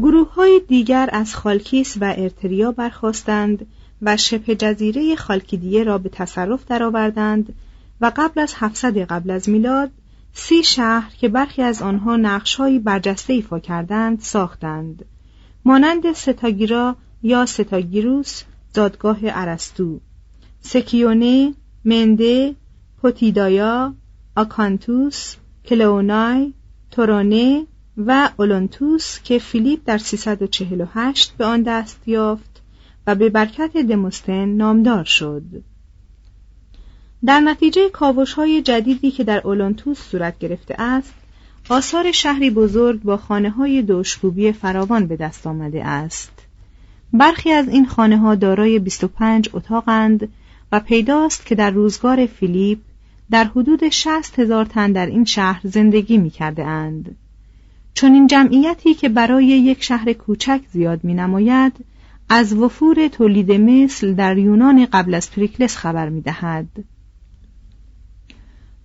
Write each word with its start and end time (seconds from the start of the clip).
گروه 0.00 0.34
های 0.34 0.60
دیگر 0.68 1.08
از 1.12 1.34
خالکیس 1.34 1.96
و 2.00 2.14
ارتریا 2.18 2.72
برخواستند 2.72 3.66
و 4.02 4.16
شبه 4.16 4.54
جزیره 4.54 5.16
خالکیدیه 5.16 5.84
را 5.84 5.98
به 5.98 6.08
تصرف 6.08 6.64
درآوردند 6.64 7.54
و 8.00 8.12
قبل 8.16 8.40
از 8.40 8.54
700 8.56 8.98
قبل 8.98 9.30
از 9.30 9.48
میلاد 9.48 9.90
سی 10.32 10.62
شهر 10.62 11.12
که 11.18 11.28
برخی 11.28 11.62
از 11.62 11.82
آنها 11.82 12.16
نقشهایی 12.16 12.78
برجسته 12.78 13.32
ایفا 13.32 13.58
کردند 13.58 14.20
ساختند. 14.20 15.04
مانند 15.64 16.12
ستاگیرا 16.12 16.96
یا 17.22 17.46
ستاگیروس 17.46 18.42
زادگاه 18.72 19.18
ارسطو. 19.22 20.00
سکیونه 20.60 21.54
منده 21.84 22.54
پوتیدایا 23.02 23.94
آکانتوس 24.36 25.36
کلئونای 25.64 26.52
تورانه 26.90 27.66
و 28.06 28.30
اولونتوس 28.36 29.18
که 29.24 29.38
فیلیپ 29.38 29.80
در 29.86 29.98
348 29.98 31.34
به 31.36 31.44
آن 31.44 31.62
دست 31.62 32.08
یافت 32.08 32.62
و 33.06 33.14
به 33.14 33.28
برکت 33.28 33.76
دموستن 33.76 34.48
نامدار 34.48 35.04
شد 35.04 35.42
در 37.24 37.40
نتیجه 37.40 37.88
کاوش 37.88 38.32
های 38.32 38.62
جدیدی 38.62 39.10
که 39.10 39.24
در 39.24 39.40
اولونتوس 39.44 39.98
صورت 39.98 40.38
گرفته 40.38 40.74
است 40.78 41.14
آثار 41.68 42.12
شهری 42.12 42.50
بزرگ 42.50 43.02
با 43.02 43.16
خانه 43.16 43.50
های 43.50 43.82
دوشکوبی 43.82 44.52
فراوان 44.52 45.06
به 45.06 45.16
دست 45.16 45.46
آمده 45.46 45.86
است 45.86 46.32
برخی 47.12 47.50
از 47.50 47.68
این 47.68 47.86
خانه 47.86 48.18
ها 48.18 48.34
دارای 48.34 48.78
25 48.78 49.50
اتاقند 49.52 50.28
و 50.72 50.80
پیداست 50.80 51.46
که 51.46 51.54
در 51.54 51.70
روزگار 51.70 52.26
فیلیپ 52.26 52.78
در 53.30 53.44
حدود 53.44 53.88
60 53.88 54.38
هزار 54.38 54.64
تن 54.64 54.92
در 54.92 55.06
این 55.06 55.24
شهر 55.24 55.60
زندگی 55.64 56.18
می 56.18 56.30
کرده 56.30 56.64
اند. 56.64 57.16
چون 57.94 58.14
این 58.14 58.26
جمعیتی 58.26 58.94
که 58.94 59.08
برای 59.08 59.46
یک 59.46 59.82
شهر 59.82 60.12
کوچک 60.12 60.60
زیاد 60.72 61.04
می 61.04 61.14
نماید 61.14 61.72
از 62.28 62.52
وفور 62.52 63.08
تولید 63.08 63.52
مثل 63.52 64.14
در 64.14 64.38
یونان 64.38 64.86
قبل 64.86 65.14
از 65.14 65.30
پریکلس 65.30 65.76
خبر 65.76 66.08
می 66.08 66.20
دهد. 66.20 66.66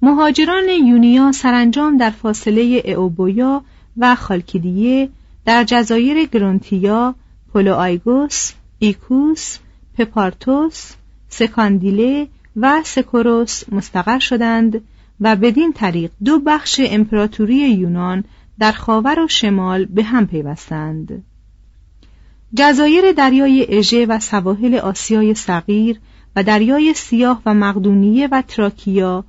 مهاجران 0.02 0.70
یونیا 0.70 1.32
سرانجام 1.32 1.98
در 1.98 2.10
فاصله 2.10 2.82
ائوبویا 2.86 3.64
و 3.98 4.16
خالکیدیه 4.16 5.10
در 5.46 5.64
جزایر 5.64 6.26
گرونتیا، 6.26 7.16
پولوآیگوس، 7.54 8.52
ایکوس، 8.80 9.58
پپارتوس، 9.98 10.92
سکاندیله 11.30 12.28
و 12.56 12.82
سکوروس 12.84 13.64
مستقر 13.72 14.20
شدند 14.20 14.82
و 15.22 15.36
بدین 15.36 15.74
طریق 15.74 16.12
دو 16.26 16.40
بخش 16.40 16.82
امپراتوری 16.84 17.56
یونان 17.56 18.24
در 18.60 18.72
خاور 18.72 19.20
و 19.20 19.28
شمال 19.28 19.86
به 19.86 20.04
هم 20.04 20.28
پیوستند. 20.28 21.24
جزایر 22.54 23.12
دریای 23.12 23.66
اژه 23.70 24.06
و 24.06 24.20
سواحل 24.20 24.76
آسیای 24.76 25.34
صغیر 25.34 26.00
و 26.35 26.44
دریای 26.44 26.94
سیاه 26.94 27.41
و 27.46 27.53
مقدونیه 27.53 28.28
و 28.32 28.44
تراکیا 28.47 29.24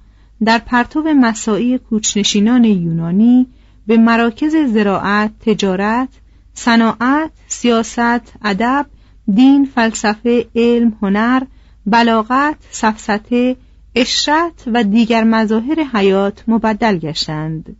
در 0.44 0.58
پرتو 0.58 1.02
مساعی 1.02 1.78
کوچنشینان 1.78 2.64
یونانی 2.64 3.46
به 3.86 3.96
مراکز 3.96 4.56
زراعت، 4.56 5.30
تجارت، 5.40 6.08
صناعت، 6.54 7.30
سیاست، 7.48 8.32
ادب، 8.42 8.86
دین، 9.34 9.64
فلسفه، 9.74 10.46
علم، 10.56 10.98
هنر، 11.02 11.42
بلاغت، 11.86 12.56
سفسته، 12.70 13.56
اشرت 13.94 14.64
و 14.66 14.84
دیگر 14.84 15.24
مظاهر 15.24 15.82
حیات 15.92 16.44
مبدل 16.48 16.98
گشتند. 16.98 17.76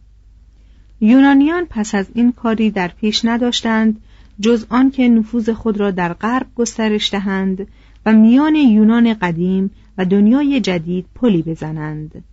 یونانیان 1.00 1.66
پس 1.70 1.94
از 1.94 2.06
این 2.14 2.32
کاری 2.32 2.70
در 2.70 2.88
پیش 2.88 3.24
نداشتند 3.24 4.00
جز 4.40 4.66
آنکه 4.68 5.08
نفوذ 5.08 5.50
خود 5.50 5.80
را 5.80 5.90
در 5.90 6.12
غرب 6.12 6.46
گسترش 6.54 7.10
دهند 7.10 7.66
و 8.06 8.12
میان 8.12 8.54
یونان 8.54 9.14
قدیم 9.14 9.70
و 9.98 10.04
دنیای 10.04 10.60
جدید 10.60 11.06
پلی 11.14 11.42
بزنند. 11.42 12.24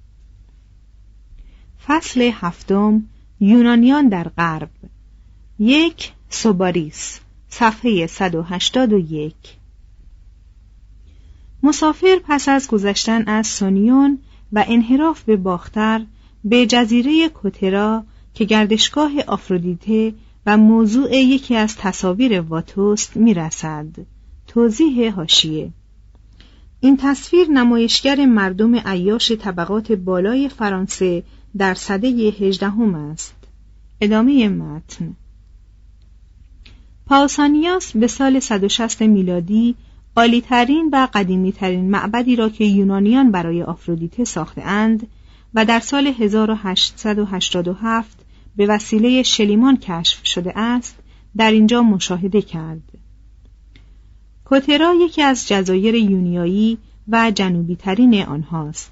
فصل 1.88 2.32
هفتم 2.34 3.04
یونانیان 3.40 4.08
در 4.08 4.28
غرب 4.38 4.70
یک 5.60 6.12
سوباریس 6.30 7.20
صفحه 7.50 8.08
181 8.08 9.36
مسافر 11.64 12.20
پس 12.28 12.50
از 12.50 12.68
گذشتن 12.68 13.24
از 13.28 13.48
سونیون 13.48 14.20
و 14.54 14.66
انحراف 14.68 15.24
به 15.24 15.38
باختر 15.38 16.06
به 16.44 16.66
جزیره 16.66 17.30
کوترا 17.30 18.04
که 18.34 18.46
گردشگاه 18.46 19.12
آفرودیته 19.28 20.14
و 20.46 20.58
موضوع 20.58 21.16
یکی 21.16 21.56
از 21.56 21.78
تصاویر 21.78 22.42
واتوست 22.42 23.18
می‌رسد. 23.18 23.88
توضیح 24.48 25.14
هاشیه 25.14 25.72
این 26.80 26.98
تصویر 26.98 27.48
نمایشگر 27.48 28.26
مردم 28.26 28.76
عیاش 28.76 29.32
طبقات 29.32 29.92
بالای 29.92 30.50
فرانسه 30.50 31.24
در 31.58 31.74
سده 31.74 32.08
هجدهم 32.08 32.96
است. 32.96 33.36
ادامه 34.02 34.50
متن. 34.50 35.16
پاوسانیاس 37.06 37.98
به 37.98 38.08
سال 38.08 38.40
160 38.40 39.02
میلادی 39.02 39.76
عالیترین 40.16 40.90
و 40.94 41.08
قدیمیترین 41.14 41.92
معبدی 41.92 42.36
را 42.36 42.50
که 42.50 42.66
یونانیان 42.66 43.32
برای 43.32 43.64
آفرودیته 43.64 44.26
ساخته 44.26 44.62
اند 44.62 45.08
و 45.54 45.66
در 45.66 45.80
سال 45.80 46.08
1887 46.08 48.23
به 48.56 48.68
وسیله 48.68 49.24
شلیمان 49.24 49.78
کشف 49.78 50.26
شده 50.26 50.60
است 50.60 50.96
در 51.38 51.52
اینجا 51.52 51.82
مشاهده 51.82 52.42
کرد. 52.42 52.82
کوترا 54.46 54.94
یکی 54.94 55.22
از 55.22 55.48
جزایر 55.48 55.96
یونیایی 55.96 56.78
و 57.08 57.32
جنوبی 57.32 57.76
ترین 57.76 58.24
آنهاست. 58.24 58.92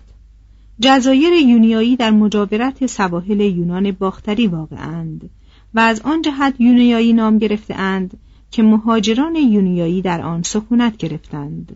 جزایر 0.79 1.33
یونیایی 1.33 1.95
در 1.95 2.11
مجاورت 2.11 2.85
سواحل 2.85 3.39
یونان 3.39 3.91
باختری 3.91 4.47
واقعند 4.47 5.29
و 5.73 5.79
از 5.79 6.01
آن 6.01 6.21
جهت 6.21 6.55
یونیایی 6.59 7.13
نام 7.13 7.37
گرفتهاند 7.37 8.17
که 8.51 8.63
مهاجران 8.63 9.35
یونیایی 9.35 10.01
در 10.01 10.21
آن 10.21 10.43
سکونت 10.43 10.97
گرفتند. 10.97 11.75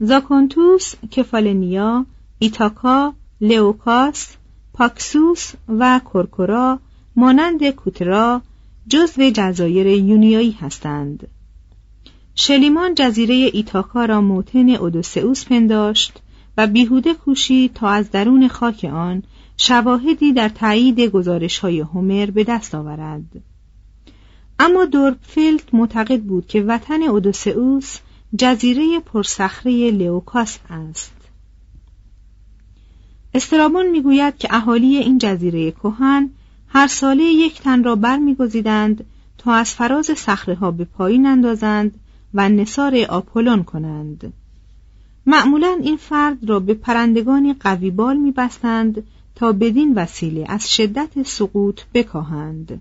زاکونتوس، 0.00 0.94
کفالنیا، 1.10 2.06
ایتاکا، 2.38 3.14
لئوکاس، 3.40 4.36
پاکسوس 4.72 5.52
و 5.68 6.00
کورکورا 6.04 6.78
مانند 7.16 7.70
کوترا 7.70 8.42
جزو 8.88 9.30
جزایر 9.30 9.86
یونیایی 9.86 10.56
هستند. 10.60 11.28
شلیمان 12.34 12.94
جزیره 12.94 13.34
ایتاکا 13.34 14.04
را 14.04 14.20
موتن 14.20 14.70
اودوسئوس 14.70 15.44
پنداشت 15.44 16.22
و 16.58 16.66
بیهوده 16.66 17.14
کوشید 17.14 17.74
تا 17.74 17.88
از 17.88 18.10
درون 18.10 18.48
خاک 18.48 18.84
آن 18.84 19.22
شواهدی 19.56 20.32
در 20.32 20.48
تایید 20.48 21.00
گزارش 21.00 21.58
های 21.58 21.80
هومر 21.80 22.26
به 22.26 22.44
دست 22.44 22.74
آورد. 22.74 23.42
اما 24.58 24.84
دورپفیلد 24.84 25.70
معتقد 25.72 26.20
بود 26.20 26.46
که 26.46 26.62
وطن 26.62 27.02
اودوسئوس 27.02 27.98
جزیره 28.38 29.00
پرصخره 29.00 29.90
لئوکاس 29.90 30.58
است. 30.70 31.21
استرابون 33.34 33.90
می‌گوید 33.90 34.38
که 34.38 34.48
اهالی 34.50 34.96
این 34.96 35.18
جزیره 35.18 35.70
کهن 35.70 36.30
هر 36.68 36.86
ساله 36.86 37.22
یک 37.22 37.60
تن 37.60 37.84
را 37.84 37.96
برمیگزیدند 37.96 39.04
تا 39.38 39.52
از 39.52 39.70
فراز 39.70 40.06
صخره 40.06 40.54
ها 40.54 40.70
به 40.70 40.84
پایین 40.84 41.26
اندازند 41.26 42.00
و 42.34 42.48
نصار 42.48 42.96
آپولون 42.96 43.62
کنند. 43.62 44.32
معمولا 45.26 45.78
این 45.82 45.96
فرد 45.96 46.48
را 46.50 46.60
به 46.60 46.74
پرندگانی 46.74 47.54
قوی 47.60 47.90
بال 47.90 48.16
میبستند 48.16 49.02
تا 49.34 49.52
بدین 49.52 49.94
وسیله 49.94 50.44
از 50.48 50.74
شدت 50.74 51.22
سقوط 51.22 51.80
بکاهند. 51.94 52.80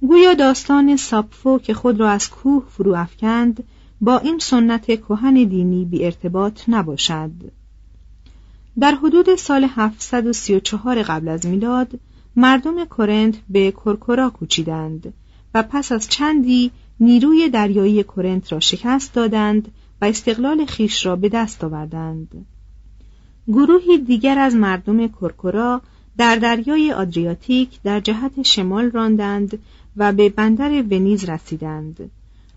گویا 0.00 0.34
داستان 0.34 0.96
ساپفو 0.96 1.58
که 1.58 1.74
خود 1.74 2.00
را 2.00 2.10
از 2.10 2.30
کوه 2.30 2.64
فرو 2.70 2.94
افکند 2.94 3.64
با 4.00 4.18
این 4.18 4.38
سنت 4.38 4.86
کهن 4.86 5.34
دینی 5.34 5.84
بی 5.84 6.04
ارتباط 6.04 6.60
نباشد. 6.68 7.30
در 8.80 8.94
حدود 8.94 9.34
سال 9.34 9.64
734 9.64 11.02
قبل 11.02 11.28
از 11.28 11.46
میلاد 11.46 12.00
مردم 12.36 12.84
کرنت 12.84 13.34
به 13.48 13.70
کرکورا 13.70 14.30
کوچیدند 14.30 15.14
و 15.54 15.62
پس 15.62 15.92
از 15.92 16.08
چندی 16.08 16.70
نیروی 17.00 17.48
دریایی 17.48 18.02
کرنت 18.02 18.52
را 18.52 18.60
شکست 18.60 19.14
دادند 19.14 19.72
و 20.00 20.04
استقلال 20.04 20.64
خیش 20.64 21.06
را 21.06 21.16
به 21.16 21.28
دست 21.28 21.64
آوردند. 21.64 22.46
گروهی 23.48 23.98
دیگر 23.98 24.38
از 24.38 24.54
مردم 24.54 25.08
کرکورا 25.08 25.80
در 26.18 26.36
دریای 26.36 26.92
آدریاتیک 26.92 27.82
در 27.82 28.00
جهت 28.00 28.42
شمال 28.42 28.90
راندند 28.90 29.58
و 29.96 30.12
به 30.12 30.28
بندر 30.28 30.82
ونیز 30.82 31.24
رسیدند. 31.24 32.10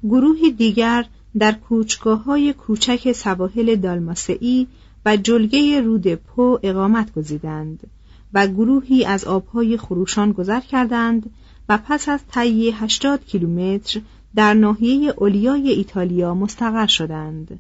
گروهی 0.04 0.52
دیگر 0.52 1.06
در 1.40 1.52
کوچگاه 1.52 2.24
های 2.24 2.54
کوچک 2.54 3.12
سواحل 3.12 3.76
دالماسئی 3.76 4.68
و 5.08 5.18
جلگه 5.18 5.82
رود 5.82 6.16
پو 6.16 6.60
اقامت 6.64 7.14
گزیدند 7.14 7.88
و 8.34 8.48
گروهی 8.48 9.06
از 9.06 9.26
آبهای 9.26 9.78
خروشان 9.78 10.32
گذر 10.32 10.60
کردند 10.60 11.30
و 11.70 11.78
پس 11.78 12.10
از 12.10 12.20
طی 12.32 12.72
80 12.72 13.26
کیلومتر 13.26 14.02
در 14.36 14.54
ناحیه 14.54 15.14
اولیای 15.18 15.70
ایتالیا 15.70 16.34
مستقر 16.34 16.88
شدند. 16.88 17.60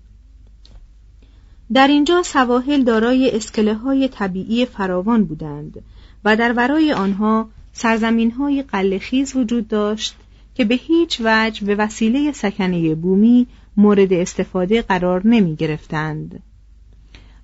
در 1.73 1.87
اینجا 1.87 2.23
سواحل 2.23 2.83
دارای 2.83 3.35
اسکله 3.35 3.73
های 3.73 4.07
طبیعی 4.07 4.65
فراوان 4.65 5.23
بودند 5.23 5.83
و 6.25 6.35
در 6.35 6.53
ورای 6.53 6.93
آنها 6.93 7.49
سرزمین 7.73 8.31
های 8.31 8.63
قلخیز 8.63 9.35
وجود 9.35 9.67
داشت 9.67 10.15
که 10.55 10.65
به 10.65 10.75
هیچ 10.75 11.21
وجه 11.23 11.65
به 11.65 11.75
وسیله 11.75 12.31
سکنه 12.31 12.95
بومی 12.95 13.47
مورد 13.77 14.13
استفاده 14.13 14.81
قرار 14.81 15.27
نمی 15.27 15.55
گرفتند. 15.55 16.43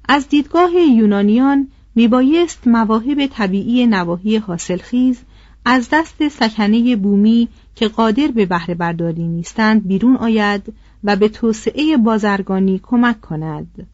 از 0.07 0.29
دیدگاه 0.29 0.71
یونانیان 0.75 1.67
میبایست 1.95 2.67
مواهب 2.67 3.25
طبیعی 3.25 3.87
نواحی 3.87 4.37
حاصلخیز 4.37 5.21
از 5.65 5.89
دست 5.91 6.27
سکنه 6.27 6.95
بومی 6.95 7.47
که 7.75 7.87
قادر 7.87 8.27
به 8.27 8.45
بهره 8.45 8.75
برداری 8.75 9.27
نیستند 9.27 9.87
بیرون 9.87 10.15
آید 10.15 10.73
و 11.03 11.15
به 11.15 11.29
توسعه 11.29 11.97
بازرگانی 11.97 12.79
کمک 12.83 13.21
کند. 13.21 13.87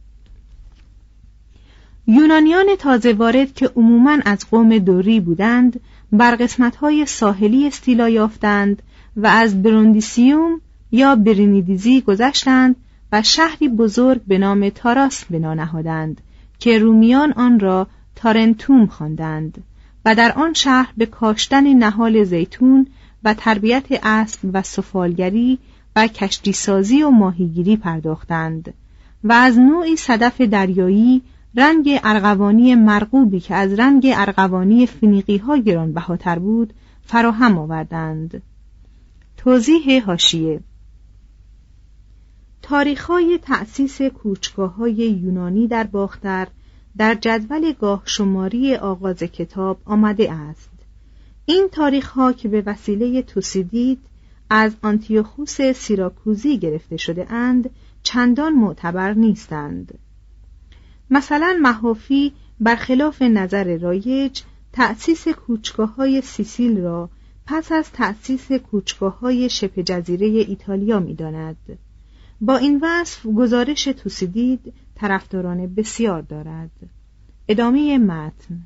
یونانیان 2.08 2.66
تازه 2.80 3.14
وارد 3.14 3.54
که 3.54 3.72
عموماً 3.76 4.18
از 4.26 4.50
قوم 4.52 4.78
دوری 4.78 5.20
بودند 5.20 5.80
بر 6.12 6.36
قسمتهای 6.36 7.06
ساحلی 7.06 7.68
استیلا 7.68 8.10
یافتند 8.10 8.82
و 9.18 9.28
از 9.28 9.64
بروندیسیوم 9.64 10.62
یا 10.92 11.16
برینیدیزی 11.16 12.02
گذشتند 12.02 12.76
و 13.12 13.22
شهری 13.22 13.70
بزرگ 13.70 14.22
به 14.28 14.38
نام 14.38 14.70
تاراس 14.70 15.26
بنا 15.26 15.54
نهادند 15.54 16.22
که 16.60 16.80
رومیان 16.80 17.32
آن 17.32 17.60
را 17.60 17.88
تارنتوم 18.16 18.86
خواندند 18.86 19.64
و 20.06 20.16
در 20.16 20.32
آن 20.32 20.54
شهر 20.54 20.94
به 20.98 21.06
کاشتن 21.06 21.74
نهال 21.74 22.24
زیتون 22.24 22.88
و 23.24 23.34
تربیت 23.34 23.86
اسب 24.04 24.40
و 24.54 24.62
سفالگری 24.62 25.60
و 25.96 26.08
کشتی 26.08 26.54
سازی 26.54 27.04
و 27.04 27.10
ماهیگیری 27.10 27.78
پرداختند 27.78 28.74
و 29.24 29.34
از 29.34 29.60
نوعی 29.60 29.96
صدف 29.96 30.42
دریایی 30.42 31.22
رنگ 31.56 32.00
ارغوانی 32.04 32.76
مرغوبی 32.76 33.40
که 33.40 33.56
از 33.56 33.74
رنگ 33.74 34.08
ارغوانی 34.16 34.86
فنیقی 34.86 35.38
ها 35.38 35.58
گرانبهاتر 35.58 36.40
بود 36.40 36.74
فراهم 37.06 37.58
آوردند. 37.58 38.42
توضیح 39.38 40.06
هاشیه 40.06 40.60
تاریخهای 42.62 43.40
تأسیس 43.42 44.02
کوچگاه 44.02 44.76
های 44.76 44.94
یونانی 44.94 45.68
در 45.68 45.84
باختر 45.84 46.48
در 46.98 47.16
جدول 47.16 47.74
گاه 47.74 48.02
شماری 48.06 48.76
آغاز 48.76 49.18
کتاب 49.18 49.82
آمده 49.86 50.32
است 50.32 50.70
این 51.46 51.70
تاریخ 51.72 52.10
ها 52.10 52.34
که 52.34 52.48
به 52.48 52.64
وسیله 52.66 53.22
توسیدید 53.22 54.00
از 54.50 54.76
آنتیوخوس 54.84 55.62
سیراکوزی 55.62 56.58
گرفته 56.58 56.98
شده 56.98 57.34
اند 57.34 57.70
چندان 58.04 58.54
معتبر 58.54 59.14
نیستند 59.14 60.00
مثلا 61.10 61.58
محافی 61.62 62.34
برخلاف 62.60 63.22
نظر 63.22 63.78
رایج 63.78 64.42
تأسیس 64.74 65.28
کوچگاه 65.28 65.96
های 65.96 66.22
سیسیل 66.22 66.82
را 66.82 67.10
پس 67.46 67.72
از 67.72 67.92
تأسیس 67.92 68.52
کوچگاه 68.52 69.20
های 69.20 69.50
شبه 69.50 69.84
جزیره 69.84 70.28
ایتالیا 70.28 71.00
می 71.00 71.14
داند. 71.14 71.80
با 72.42 72.58
این 72.58 72.80
وصف 72.82 73.26
گزارش 73.26 73.84
توسیدید 73.84 74.74
طرفداران 74.96 75.74
بسیار 75.76 76.22
دارد. 76.22 76.72
ادامه 77.48 77.98
متن. 77.98 78.62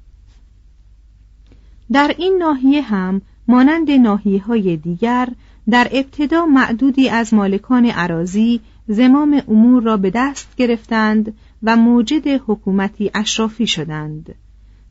در 1.91 2.15
این 2.17 2.37
ناحیه 2.39 2.81
هم 2.81 3.21
مانند 3.47 3.91
ناحیه 3.91 4.43
های 4.43 4.77
دیگر 4.77 5.29
در 5.69 5.87
ابتدا 5.91 6.45
معدودی 6.45 7.09
از 7.09 7.33
مالکان 7.33 7.85
عراضی 7.85 8.59
زمام 8.87 9.41
امور 9.47 9.83
را 9.83 9.97
به 9.97 10.11
دست 10.15 10.55
گرفتند 10.55 11.33
و 11.63 11.77
موجد 11.77 12.27
حکومتی 12.27 13.11
اشرافی 13.13 13.67
شدند. 13.67 14.35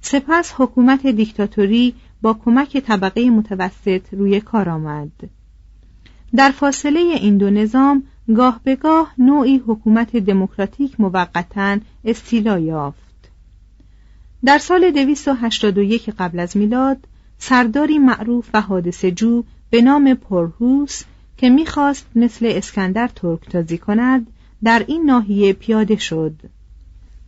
سپس 0.01 0.55
حکومت 0.57 1.07
دیکتاتوری 1.07 1.95
با 2.23 2.35
کمک 2.35 2.77
طبقه 2.77 3.31
متوسط 3.31 4.15
روی 4.15 4.41
کار 4.41 4.69
آمد. 4.69 5.13
در 6.35 6.51
فاصله 6.51 7.01
این 7.01 7.37
دو 7.37 7.51
نظام 7.51 8.03
گاه 8.37 8.61
به 8.65 8.77
گاه 8.77 9.15
نوعی 9.19 9.63
حکومت 9.67 10.17
دموکراتیک 10.17 11.01
موقتا 11.01 11.79
استیلا 12.05 12.59
یافت. 12.59 13.31
در 14.45 14.59
سال 14.59 14.91
281 14.91 16.11
قبل 16.19 16.41
از 16.41 16.57
میلاد 16.57 16.99
سرداری 17.39 17.99
معروف 17.99 18.49
و 18.55 18.61
حادثه 18.61 19.11
جو 19.11 19.43
به 19.71 19.83
نام 19.83 20.15
پرهوس 20.15 21.03
که 21.37 21.51
می‌خواست 21.51 22.07
مثل 22.15 22.53
اسکندر 22.57 23.09
ترکتازی 23.09 23.79
کند 23.79 24.27
در 24.65 24.85
این 24.87 25.05
ناحیه 25.07 25.53
پیاده 25.53 25.97
شد. 25.97 26.35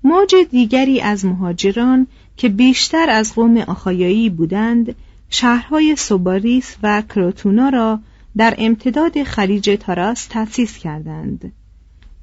موج 0.05 0.35
دیگری 0.51 1.01
از 1.01 1.25
مهاجران 1.25 2.07
که 2.37 2.49
بیشتر 2.49 3.11
از 3.11 3.35
قوم 3.35 3.57
آخایایی 3.57 4.31
بودند 4.31 4.95
شهرهای 5.31 5.97
سوباریس 5.97 6.77
و 6.83 7.03
کروتونا 7.03 7.69
را 7.69 8.01
در 8.37 8.55
امتداد 8.59 9.23
خلیج 9.23 9.71
تاراس 9.81 10.27
تأسیس 10.27 10.79
کردند. 10.79 11.53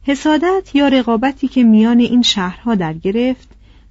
حسادت 0.03 0.75
یا 0.75 0.87
رقابتی 0.87 1.47
که 1.47 1.63
میان 1.63 1.99
این 1.99 2.21
شهرها 2.21 2.75
در 2.75 2.93
گرفت 2.93 3.49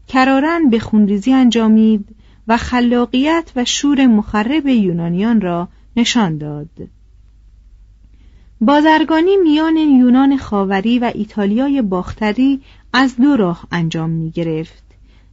کرارن 0.08 0.70
به 0.70 0.78
خونریزی 0.78 1.32
انجامید 1.32 2.16
و 2.48 2.56
خلاقیت 2.56 3.52
و 3.56 3.64
شور 3.64 4.06
مخرب 4.06 4.66
یونانیان 4.66 5.40
را 5.40 5.68
نشان 5.96 6.38
داد. 6.38 6.68
بازرگانی 8.60 9.36
میان 9.36 9.76
یونان 9.76 10.36
خاوری 10.36 10.98
و 10.98 11.12
ایتالیای 11.14 11.82
باختری 11.82 12.60
از 12.92 13.16
دو 13.16 13.36
راه 13.36 13.66
انجام 13.72 14.10
می 14.10 14.30
گرفت 14.30 14.82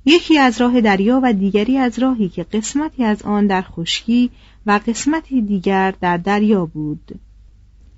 یکی 0.05 0.37
از 0.37 0.61
راه 0.61 0.81
دریا 0.81 1.19
و 1.23 1.33
دیگری 1.33 1.77
از 1.77 1.99
راهی 1.99 2.29
که 2.29 2.43
قسمتی 2.43 3.03
از 3.03 3.21
آن 3.21 3.47
در 3.47 3.61
خشکی 3.61 4.29
و 4.67 4.79
قسمتی 4.87 5.41
دیگر 5.41 5.93
در 6.01 6.17
دریا 6.17 6.65
بود 6.65 7.19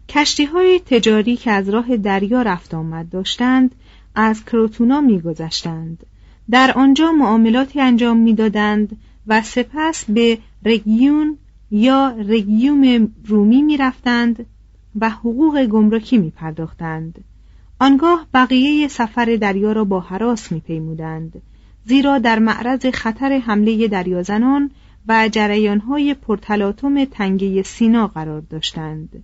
کشتی 0.10 0.46
های 0.46 0.80
تجاری 0.86 1.36
که 1.36 1.52
از 1.52 1.70
راه 1.70 1.98
دریا 1.98 2.42
رفت 2.42 2.74
آمد 2.74 3.10
داشتند 3.10 3.76
از 4.16 4.46
کروتونا 4.46 5.02
میگذشتند 5.02 6.06
در 6.50 6.72
آنجا 6.76 7.12
معاملاتی 7.12 7.82
انجام 7.82 8.18
می‌دادند 8.18 8.98
و 9.28 9.42
سپس 9.42 10.06
به 10.06 10.38
رگیون 10.66 11.38
یا 11.72 12.08
رگیوم 12.10 13.14
رومی 13.26 13.62
می‌رفتند 13.62 14.46
و 15.00 15.10
حقوق 15.10 15.66
گمرکی 15.66 16.18
می 16.18 16.30
پرداختند. 16.30 17.24
آنگاه 17.80 18.28
بقیه 18.34 18.88
سفر 18.88 19.38
دریا 19.42 19.72
را 19.72 19.84
با 19.84 20.00
حراس 20.00 20.52
می 20.52 20.60
پیمودند. 20.60 21.42
زیرا 21.86 22.20
در 22.20 22.40
معرض 22.40 22.86
خطر 22.86 23.38
حمله 23.38 23.88
دریازنان 23.88 24.72
و 25.10 25.30
جریانهای 25.30 26.14
پرتلاتم 26.14 27.06
تنگه 27.06 27.64
سینا 27.64 28.08
قرار 28.08 28.42
داشتند. 28.42 29.24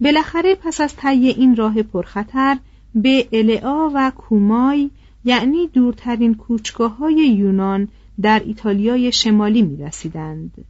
بالاخره 0.00 0.54
پس 0.54 0.80
از 0.80 0.96
طی 0.96 1.28
این 1.28 1.56
راه 1.56 1.82
پرخطر 1.82 2.56
به 2.94 3.28
العا 3.32 3.90
و 3.94 4.12
کومای 4.16 4.90
یعنی 5.24 5.68
دورترین 5.68 6.34
کوچگاه 6.34 6.96
های 6.96 7.14
یونان 7.14 7.88
در 8.20 8.42
ایتالیای 8.44 9.12
شمالی 9.12 9.62
می 9.62 9.76
رسیدند. 9.76 10.64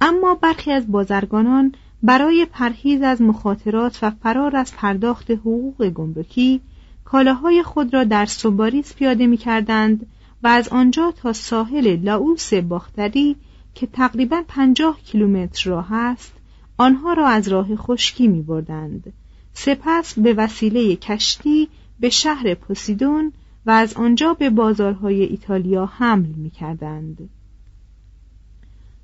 اما 0.00 0.34
برخی 0.34 0.72
از 0.72 0.92
بازرگانان 0.92 1.72
برای 2.02 2.46
پرهیز 2.52 3.02
از 3.02 3.22
مخاطرات 3.22 3.98
و 4.02 4.10
فرار 4.10 4.56
از 4.56 4.74
پرداخت 4.74 5.30
حقوق 5.30 5.88
گمرکی 5.88 6.60
کالاهای 7.04 7.62
خود 7.62 7.94
را 7.94 8.04
در 8.04 8.26
سوباریس 8.26 8.94
پیاده 8.94 9.26
می 9.26 9.36
کردند 9.36 10.06
و 10.42 10.46
از 10.48 10.68
آنجا 10.68 11.12
تا 11.16 11.32
ساحل 11.32 11.96
لاوس 11.96 12.54
باختری 12.54 13.36
که 13.74 13.86
تقریبا 13.86 14.42
پنجاه 14.48 15.00
کیلومتر 15.00 15.70
راه 15.70 15.92
است 15.92 16.32
آنها 16.76 17.12
را 17.12 17.28
از 17.28 17.48
راه 17.48 17.76
خشکی 17.76 18.28
می 18.28 18.42
بردند. 18.42 19.12
سپس 19.52 20.18
به 20.18 20.34
وسیله 20.34 20.96
کشتی 20.96 21.68
به 22.00 22.08
شهر 22.08 22.54
پوسیدون 22.54 23.32
و 23.66 23.70
از 23.70 23.94
آنجا 23.94 24.34
به 24.34 24.50
بازارهای 24.50 25.22
ایتالیا 25.22 25.86
حمل 25.86 26.26
می 26.26 26.50
کردند. 26.50 27.28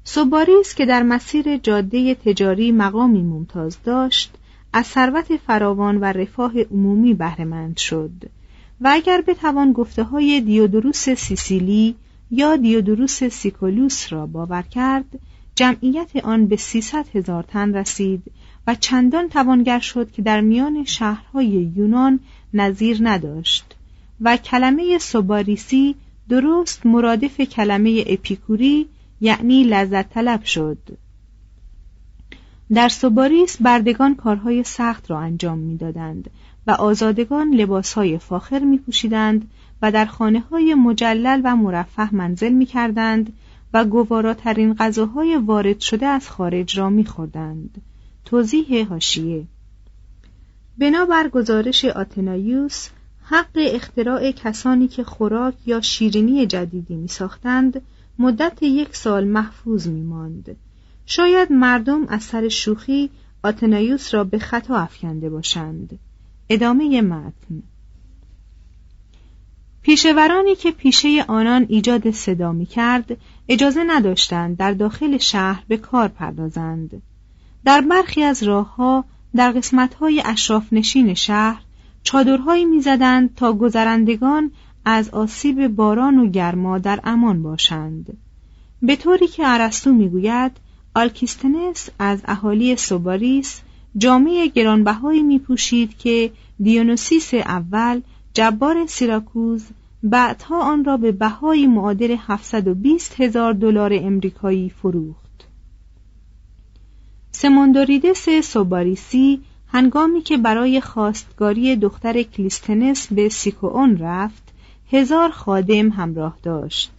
سوباریس 0.05 0.75
که 0.75 0.87
در 0.87 1.03
مسیر 1.03 1.57
جاده 1.57 2.15
تجاری 2.15 2.73
مقامی 2.73 3.23
ممتاز 3.23 3.79
داشت 3.85 4.35
از 4.73 4.87
ثروت 4.87 5.37
فراوان 5.37 5.97
و 6.01 6.05
رفاه 6.05 6.61
عمومی 6.61 7.15
بهرهمند 7.15 7.77
شد 7.77 8.11
و 8.85 8.89
اگر 8.93 9.21
بتوان 9.27 9.73
گفته 9.73 10.03
های 10.03 10.41
دیودروس 10.41 11.09
سیسیلی 11.09 11.95
یا 12.31 12.57
دیودروس 12.57 13.25
سیکولوس 13.25 14.13
را 14.13 14.27
باور 14.27 14.63
کرد 14.63 15.05
جمعیت 15.55 16.17
آن 16.17 16.47
به 16.47 16.57
300 16.57 17.07
هزار 17.15 17.43
تن 17.43 17.75
رسید 17.75 18.23
و 18.67 18.75
چندان 18.75 19.29
توانگر 19.29 19.79
شد 19.79 20.11
که 20.11 20.23
در 20.23 20.41
میان 20.41 20.85
شهرهای 20.85 21.73
یونان 21.77 22.21
نظیر 22.55 22.99
نداشت 23.01 23.75
و 24.21 24.37
کلمه 24.37 24.99
سوباریسی 24.99 25.95
درست 26.29 26.87
مرادف 26.87 27.41
کلمه 27.41 28.05
اپیکوری 28.07 28.87
یعنی 29.21 29.65
لذت 29.65 30.11
طلب 30.11 30.45
شد. 30.45 30.79
در 32.75 32.89
سوباریس 32.89 33.57
بردگان 33.61 34.15
کارهای 34.15 34.65
سخت 34.65 35.11
را 35.11 35.19
انجام 35.21 35.59
می‌دادند 35.59 36.31
و 36.67 36.71
آزادگان 36.71 37.55
لباسهای 37.55 38.19
فاخر 38.19 38.59
می 38.59 38.79
پوشیدند 38.79 39.51
و 39.83 39.93
در 39.93 40.07
خانه 40.07 40.41
های 40.41 40.75
مجلل 40.75 41.41
و 41.45 41.57
مرفه 41.57 42.15
منزل 42.15 42.53
می 42.53 42.67
کردند 42.67 43.33
و 43.75 43.85
گواراترین 43.85 44.75
غذاهای 44.75 45.37
وارد 45.37 45.81
شده 45.81 46.07
از 46.07 46.31
خارج 46.31 46.79
را 46.79 46.91
می 46.91 47.05
خوردند. 47.05 47.83
توضیح 48.25 48.89
هاشیه 48.89 49.47
بنابر 50.79 51.29
گزارش 51.29 51.85
آتنایوس 51.85 52.89
حق 53.23 53.57
اختراع 53.57 54.31
کسانی 54.31 54.89
که 54.89 55.05
خوراک 55.05 55.55
یا 55.67 55.81
شیرینی 55.81 56.47
جدیدی 56.47 56.95
می 56.95 57.09
ساختند 57.09 57.83
مدت 58.19 58.63
یک 58.63 58.97
سال 58.97 59.25
محفوظ 59.25 59.89
می 59.89 60.03
ماند. 60.03 60.57
شاید 61.07 61.53
مردم 61.53 62.07
از 62.09 62.23
سر 62.23 62.49
شوخی 62.49 63.11
آتنایوس 63.45 64.15
را 64.15 64.25
به 64.25 64.39
خطا 64.39 64.77
افکنده 64.77 65.31
باشند. 65.31 65.99
ادامه 66.53 67.01
متن 67.03 67.63
پیشورانی 69.83 70.55
که 70.55 70.71
پیشه 70.71 71.25
آنان 71.29 71.67
ایجاد 71.69 72.11
صدا 72.11 72.53
می 72.53 72.67
کرد 72.67 73.17
اجازه 73.49 73.85
نداشتند 73.87 74.57
در 74.57 74.73
داخل 74.73 75.19
شهر 75.19 75.65
به 75.69 75.77
کار 75.77 76.09
پردازند. 76.09 77.03
در 77.65 77.81
برخی 77.81 78.23
از 78.23 78.43
راهها 78.43 79.05
در 79.37 79.53
قسمتهای 79.53 80.23
اشراف 80.25 80.73
نشین 80.73 81.15
شهر 81.15 81.63
چادرهایی 82.03 82.65
می‌زدند 82.65 83.35
تا 83.35 83.53
گذرندگان 83.53 84.51
از 84.85 85.11
آسیب 85.11 85.67
باران 85.67 86.19
و 86.19 86.31
گرما 86.31 86.79
در 86.79 87.01
امان 87.05 87.43
باشند 87.43 88.19
به 88.83 88.97
طوری 88.97 89.27
که 89.27 89.43
ارسطو 89.47 89.93
می‌گوید 89.93 90.53
آلکیستنس 90.95 91.89
از 91.99 92.21
اهالی 92.25 92.77
سوباریس 92.77 93.61
جامعه 93.97 94.49
گرانبهایی 94.49 95.23
می 95.23 95.39
پوشید 95.39 95.99
که 95.99 96.33
دیونوسیس 96.63 97.35
اول 97.35 98.01
جبار 98.35 98.87
سیراکوز 98.87 99.65
بعدها 100.03 100.63
آن 100.63 100.85
را 100.85 100.97
به 100.97 101.13
بهای 101.13 101.67
معادل 101.67 102.17
720 102.19 103.21
هزار 103.21 103.53
دلار 103.53 103.93
امریکایی 103.93 104.71
فروخت. 104.71 105.23
سموندوریدس 107.31 108.29
سوباریسی 108.29 109.41
هنگامی 109.67 110.21
که 110.21 110.37
برای 110.37 110.81
خواستگاری 110.81 111.77
دختر 111.77 112.23
کلیستنس 112.23 113.13
به 113.13 113.29
سیکوون 113.29 113.99
رفت 113.99 114.43
هزار 114.93 115.31
خادم 115.31 115.89
همراه 115.89 116.39
داشت 116.43 116.93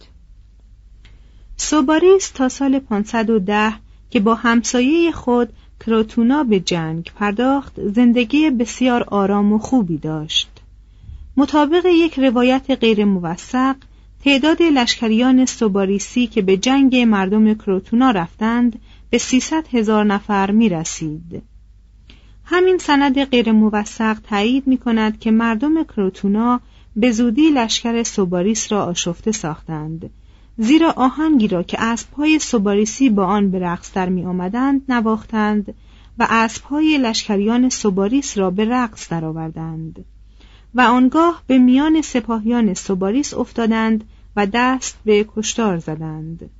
سوباریس 1.56 2.30
تا 2.30 2.48
سال 2.48 2.78
510 2.78 3.72
که 4.10 4.20
با 4.20 4.34
همسایه 4.34 5.12
خود 5.12 5.48
کروتونا 5.80 6.44
به 6.44 6.60
جنگ 6.60 7.10
پرداخت 7.16 7.88
زندگی 7.88 8.50
بسیار 8.50 9.02
آرام 9.02 9.52
و 9.52 9.58
خوبی 9.58 9.98
داشت 9.98 10.48
مطابق 11.36 11.86
یک 11.86 12.18
روایت 12.18 12.70
غیر 12.70 13.04
موثق 13.04 13.76
تعداد 14.24 14.62
لشکریان 14.62 15.46
سوباریسی 15.46 16.26
که 16.26 16.42
به 16.42 16.56
جنگ 16.56 16.96
مردم 16.96 17.54
کروتونا 17.54 18.10
رفتند 18.10 18.78
به 19.10 19.18
300 19.18 19.66
هزار 19.72 20.04
نفر 20.04 20.50
می 20.50 20.68
رسید. 20.68 21.42
همین 22.44 22.78
سند 22.78 23.24
غیر 23.24 23.52
موثق 23.52 24.18
تایید 24.20 24.66
می 24.66 24.78
کند 24.78 25.18
که 25.18 25.30
مردم 25.30 25.84
کروتونا 25.84 26.60
به 26.96 27.10
زودی 27.10 27.50
لشکر 27.50 28.02
سوباریس 28.02 28.72
را 28.72 28.84
آشفته 28.84 29.32
ساختند 29.32 30.10
زیرا 30.58 30.90
آهنگی 30.96 31.48
را 31.48 31.62
که 31.62 31.82
اسبهای 31.82 32.38
سوباریسی 32.38 33.10
با 33.10 33.26
آن 33.26 33.50
به 33.50 33.58
رقص 33.58 33.92
در 33.92 34.08
می 34.08 34.24
آمدند 34.24 34.82
نواختند 34.88 35.74
و 36.18 36.26
اسبهای 36.30 36.98
لشکریان 36.98 37.68
سوباریس 37.68 38.38
را 38.38 38.50
به 38.50 38.64
رقص 38.64 39.08
درآوردند 39.08 40.04
و 40.74 40.80
آنگاه 40.80 41.42
به 41.46 41.58
میان 41.58 42.02
سپاهیان 42.02 42.74
سوباریس 42.74 43.34
افتادند 43.34 44.04
و 44.36 44.46
دست 44.46 44.98
به 45.04 45.26
کشتار 45.36 45.78
زدند. 45.78 46.50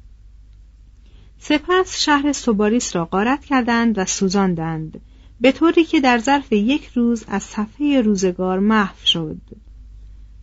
سپس 1.38 2.00
شهر 2.00 2.32
سوباریس 2.32 2.96
را 2.96 3.04
غارت 3.04 3.44
کردند 3.44 3.98
و 3.98 4.04
سوزاندند 4.04 5.00
به 5.40 5.52
طوری 5.52 5.84
که 5.84 6.00
در 6.00 6.18
ظرف 6.18 6.52
یک 6.52 6.90
روز 6.94 7.24
از 7.28 7.42
صفحه 7.42 8.00
روزگار 8.00 8.58
محو 8.58 8.96
شد. 9.04 9.40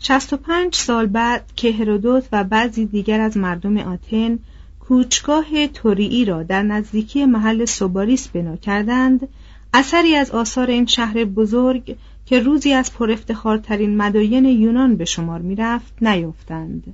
65 0.03 0.75
سال 0.75 1.05
بعد 1.05 1.51
که 1.55 1.71
هرودوت 1.71 2.27
و 2.31 2.43
بعضی 2.43 2.85
دیگر 2.85 3.21
از 3.21 3.37
مردم 3.37 3.77
آتن 3.77 4.39
کوچگاه 4.79 5.67
توریی 5.67 6.25
را 6.25 6.43
در 6.43 6.63
نزدیکی 6.63 7.25
محل 7.25 7.65
سوباریس 7.65 8.27
بنا 8.27 8.55
کردند 8.55 9.27
اثری 9.73 10.15
از 10.15 10.31
آثار 10.31 10.67
این 10.67 10.85
شهر 10.85 11.25
بزرگ 11.25 11.97
که 12.25 12.39
روزی 12.39 12.73
از 12.73 12.93
پرافتخارترین 12.93 13.97
مداین 13.97 14.45
یونان 14.45 14.95
به 14.95 15.05
شمار 15.05 15.41
می‌رفت 15.41 15.93
نیافتند. 16.01 16.93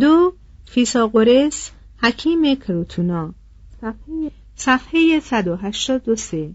دو 0.00 0.34
فیساغورس 0.64 1.70
حکیم 2.02 2.54
کروتونا. 2.54 3.34
صفحه, 3.80 4.30
صفحه 4.56 5.20
183 5.20 6.54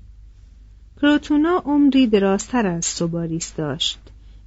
کروتونا 1.01 1.61
عمری 1.65 2.07
درازتر 2.07 2.67
از 2.67 2.85
سوباریس 2.85 3.53
داشت 3.55 3.99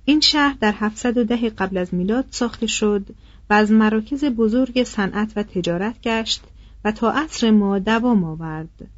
این 0.04 0.20
شهر 0.20 0.56
در 0.60 0.74
710 0.76 1.50
قبل 1.50 1.76
از 1.76 1.94
میلاد 1.94 2.24
ساخته 2.30 2.66
شد 2.66 3.06
و 3.50 3.54
از 3.54 3.72
مراکز 3.72 4.24
بزرگ 4.24 4.84
صنعت 4.84 5.32
و 5.36 5.42
تجارت 5.42 6.00
گشت 6.02 6.42
و 6.84 6.92
تا 6.92 7.10
عصر 7.12 7.50
ما 7.50 7.78
دوام 7.78 8.24
آورد 8.24 8.88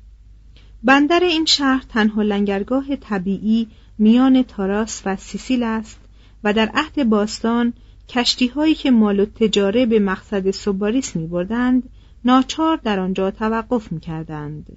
بندر 0.82 1.20
این 1.20 1.44
شهر 1.44 1.84
تنها 1.88 2.22
لنگرگاه 2.22 2.96
طبیعی 2.96 3.68
میان 3.98 4.42
تاراس 4.42 5.02
و 5.06 5.16
سیسیل 5.16 5.62
است 5.62 6.00
و 6.44 6.52
در 6.52 6.70
عهد 6.74 7.08
باستان 7.08 7.72
کشتی 8.08 8.46
هایی 8.46 8.74
که 8.74 8.90
مال 8.90 9.20
و 9.20 9.26
تجاره 9.26 9.86
به 9.86 9.98
مقصد 9.98 10.50
سوباریس 10.50 11.16
می 11.16 11.26
بردند 11.26 11.82
ناچار 12.24 12.76
در 12.76 13.00
آنجا 13.00 13.30
توقف 13.30 13.92
می 13.92 14.00
کردند. 14.00 14.76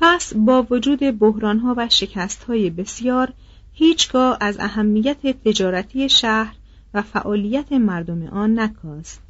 پس 0.00 0.34
با 0.34 0.66
وجود 0.70 1.02
ها 1.42 1.74
و 1.76 1.88
های 2.48 2.70
بسیار 2.70 3.32
هیچگاه 3.72 4.38
از 4.40 4.56
اهمیت 4.60 5.26
تجارتی 5.26 6.08
شهر 6.08 6.54
و 6.94 7.02
فعالیت 7.02 7.72
مردم 7.72 8.26
آن 8.26 8.58
نکاست. 8.58 9.20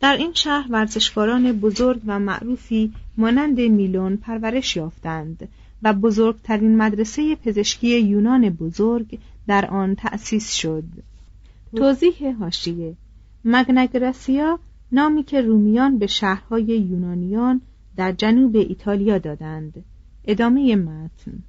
در 0.00 0.16
این 0.16 0.32
شهر 0.34 0.66
ورزشکاران 0.70 1.52
بزرگ 1.52 2.00
و 2.06 2.18
معروفی 2.18 2.92
مانند 3.16 3.60
میلون 3.60 4.16
پرورش 4.16 4.76
یافتند 4.76 5.48
و 5.82 5.92
بزرگترین 5.92 6.76
مدرسه 6.76 7.36
پزشکی 7.36 8.00
یونان 8.00 8.50
بزرگ 8.50 9.18
در 9.46 9.66
آن 9.66 9.94
تأسیس 9.94 10.54
شد. 10.54 10.84
توضیح 11.76 12.36
هاشیه 12.40 12.94
مگنگراسیا 13.44 14.58
نامی 14.92 15.22
که 15.22 15.40
رومیان 15.40 15.98
به 15.98 16.06
شهرهای 16.06 16.64
یونانیان 16.64 17.60
در 17.96 18.12
جنوب 18.12 18.56
ایتالیا 18.56 19.18
دادند. 19.18 19.84
ادامه 20.24 20.76
متن. 20.76 21.42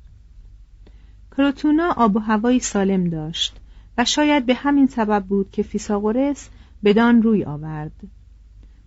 کروتونا 1.38 1.92
آب 1.98 2.16
و 2.16 2.20
هوایی 2.20 2.60
سالم 2.60 3.10
داشت 3.10 3.56
و 3.98 4.06
شاید 4.06 4.46
به 4.46 4.54
همین 4.54 4.88
سبب 4.88 5.24
بود 5.24 5.52
که 5.52 5.64
فیساغورس 5.64 6.50
بدان 6.84 7.22
روی 7.22 7.44
آورد. 7.44 7.92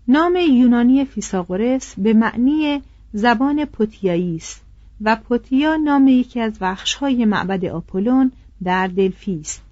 نام 0.08 0.37
یونانی 0.37 1.04
فیساغورس 1.04 1.94
به 1.99 2.12
معنی 2.12 2.82
زبان 3.12 3.64
پوتیایی 3.64 4.37
است 4.37 4.62
و 5.00 5.16
پوتیا 5.16 5.76
نام 5.76 6.08
یکی 6.08 6.40
از 6.40 6.58
بخش‌های 6.61 7.25
معبد 7.25 7.64
آپولون 7.64 8.32
در 8.64 8.87
دلفی 8.87 9.40
است. 9.40 9.62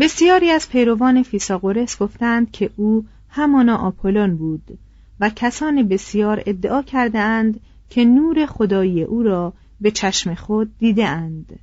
بسیاری 0.00 0.50
از 0.50 0.68
پیروان 0.68 1.22
فیساغورس 1.22 2.02
گفتند 2.02 2.50
که 2.50 2.70
او 2.76 3.06
همانا 3.28 3.76
آپولون 3.76 4.36
بود 4.36 4.78
و 5.20 5.30
کسان 5.36 5.88
بسیار 5.88 6.42
ادعا 6.46 6.82
کرده 6.82 7.18
اند 7.18 7.60
که 7.90 8.04
نور 8.04 8.46
خدایی 8.46 9.02
او 9.02 9.22
را 9.22 9.52
به 9.80 9.90
چشم 9.90 10.34
خود 10.34 10.78
دیده 10.78 11.06
اند. 11.06 11.58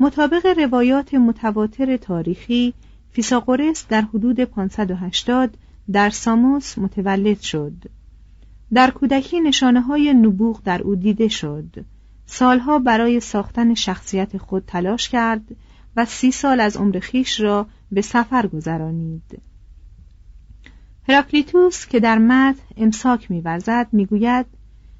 مطابق 0.00 0.46
روایات 0.46 1.14
متواتر 1.14 1.96
تاریخی 1.96 2.74
فیساغورس 3.10 3.86
در 3.88 4.00
حدود 4.00 4.40
580 4.40 5.56
در 5.92 6.10
ساموس 6.10 6.78
متولد 6.78 7.40
شد. 7.40 7.72
در 8.74 8.90
کودکی 8.90 9.40
نشانه 9.40 9.80
های 9.80 10.14
نبوغ 10.14 10.62
در 10.64 10.82
او 10.82 10.94
دیده 10.94 11.28
شد. 11.28 11.84
سالها 12.26 12.78
برای 12.78 13.20
ساختن 13.20 13.74
شخصیت 13.74 14.38
خود 14.38 14.64
تلاش 14.66 15.08
کرد 15.08 15.56
و 15.96 16.04
سی 16.04 16.30
سال 16.30 16.60
از 16.60 16.76
عمر 16.76 16.98
خیش 16.98 17.40
را 17.40 17.66
به 17.92 18.00
سفر 18.02 18.46
گذرانید. 18.46 19.42
هراکلیتوس 21.08 21.86
که 21.86 22.00
در 22.00 22.18
متن 22.18 22.62
امساک 22.76 23.30
میورزد 23.30 23.86
می‌گوید 23.92 24.46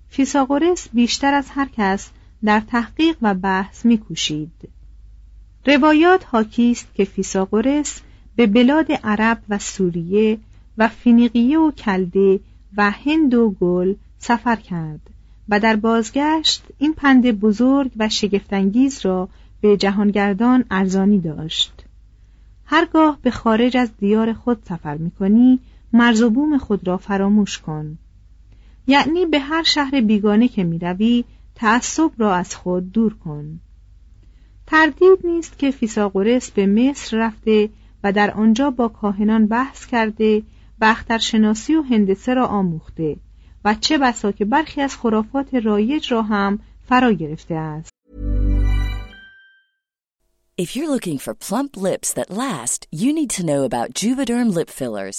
فیساغورس 0.09 0.89
بیشتر 0.93 1.35
از 1.35 1.51
هر 1.51 1.69
کس 1.77 2.11
در 2.45 2.61
تحقیق 2.61 3.17
و 3.23 3.35
بحث 3.35 3.87
میکوشید. 3.87 4.69
روایات 5.67 6.27
حاکی 6.27 6.71
است 6.71 6.95
که 6.95 7.05
فیساغورس 7.05 8.01
به 8.37 8.47
بلاد 8.47 8.93
عرب 9.05 9.43
و 9.49 9.59
سوریه 9.59 10.39
و 10.79 10.89
فینیقیه 10.89 11.59
و 11.59 11.71
کلده 11.71 12.41
و 12.77 12.91
هند 12.91 13.35
و 13.35 13.51
گل 13.51 13.95
سفر 14.19 14.57
کرد 14.57 15.01
و 15.49 15.61
در 15.61 15.77
بازگشت 15.77 16.63
این 16.79 16.95
پند 16.95 17.41
بزرگ 17.41 17.91
و 17.97 18.09
شگفتانگیز 18.09 19.07
را 19.07 19.29
به 19.61 19.77
جهانگردان 19.77 20.65
ارزانی 20.71 21.19
داشت. 21.19 21.85
هرگاه 22.65 23.19
به 23.23 23.31
خارج 23.31 23.77
از 23.77 23.91
دیار 23.99 24.33
خود 24.33 24.63
سفر 24.69 24.97
می‌کنی 24.97 25.59
مرز 25.93 26.23
خود 26.61 26.87
را 26.87 26.97
فراموش 26.97 27.59
کن. 27.59 27.99
یعنی 28.87 29.27
به 29.27 29.39
هر 29.39 29.63
شهر 29.63 30.01
بیگانه 30.01 30.49
که 30.49 30.65
می‌روی 30.65 31.25
تعصب 31.55 32.11
را 32.19 32.35
از 32.35 32.55
خود 32.55 32.93
دور 32.93 33.15
کن. 33.15 33.61
تردید 34.67 35.19
نیست 35.25 35.59
که 35.59 35.71
فیساغورس 35.71 36.51
به 36.51 36.67
مصر 36.67 37.17
رفته 37.17 37.71
و 38.05 38.13
در 38.13 38.31
آنجا 38.31 38.71
با 38.71 38.89
کاهنان 38.89 39.47
بحث 39.47 39.87
کرده 39.87 40.43
و 40.81 40.85
اخترشناسی 40.85 41.75
و 41.75 41.83
هندسه 41.83 42.35
را 42.35 42.47
آموخته 42.47 43.17
و 43.65 43.75
چه 43.75 43.99
بسا 43.99 44.33
که 44.33 44.45
برخی 44.45 44.81
از 44.81 44.97
خرافات 44.97 45.55
رایج 45.55 46.13
را 46.13 46.23
هم 46.23 46.59
فرا 46.89 47.13
گرفته 47.13 47.55
است. 47.55 47.93
If 50.61 50.77
you're 50.77 50.91
looking 50.97 51.19
for 51.19 51.35
plump 51.35 51.73
lips 51.77 52.13
that 52.13 52.31
last, 52.31 52.87
you 52.93 53.11
need 53.19 53.31
to 53.31 53.43
know 53.43 53.63
about 53.65 53.95
Juvederm 53.95 54.49
lip 54.59 54.71
fillers. 54.71 55.19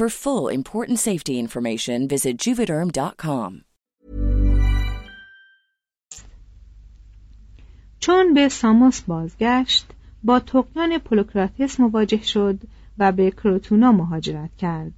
For 0.00 0.08
full 0.08 0.48
important 0.48 0.98
safety 0.98 1.34
information 1.44 2.08
visit 2.08 2.34
juvederm.com. 2.44 3.64
چون 8.00 8.34
به 8.34 8.48
ساموس 8.48 9.00
بازگشت 9.00 9.86
با 10.22 10.40
تقیان 10.40 10.98
پولوکراتس 10.98 11.80
مواجه 11.80 12.22
شد 12.22 12.58
و 12.98 13.12
به 13.12 13.30
کروتونا 13.30 13.92
مهاجرت 13.92 14.56
کرد 14.58 14.92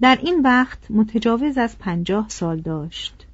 در 0.00 0.18
این 0.22 0.42
وقت 0.42 0.90
متجاوز 0.90 1.58
از 1.58 1.78
پنجاه 1.78 2.28
سال 2.28 2.60
داشت 2.60 3.26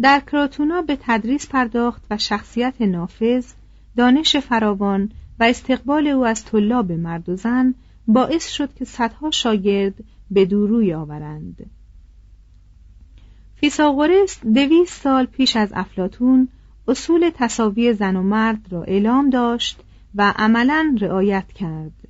در 0.00 0.20
کروتونا 0.20 0.82
به 0.82 0.98
تدریس 1.00 1.48
پرداخت 1.48 2.02
و 2.10 2.18
شخصیت 2.18 2.82
نافذ 2.82 3.46
دانش 3.96 4.36
فراوان 4.36 5.10
و 5.40 5.44
استقبال 5.44 6.06
او 6.06 6.26
از 6.26 6.44
طلاب 6.44 6.92
مرد 6.92 7.28
و 7.28 7.36
زن 7.36 7.74
باعث 8.12 8.48
شد 8.48 8.74
که 8.74 8.84
صدها 8.84 9.30
شاگرد 9.30 9.94
به 10.30 10.44
دوروی 10.44 10.94
آورند. 10.94 11.70
فیساغورس 13.54 14.40
دویست 14.54 15.02
سال 15.02 15.26
پیش 15.26 15.56
از 15.56 15.72
افلاتون 15.74 16.48
اصول 16.88 17.30
تصاوی 17.34 17.92
زن 17.92 18.16
و 18.16 18.22
مرد 18.22 18.72
را 18.72 18.82
اعلام 18.82 19.30
داشت 19.30 19.80
و 20.14 20.34
عملا 20.36 20.96
رعایت 21.00 21.52
کرد. 21.52 22.08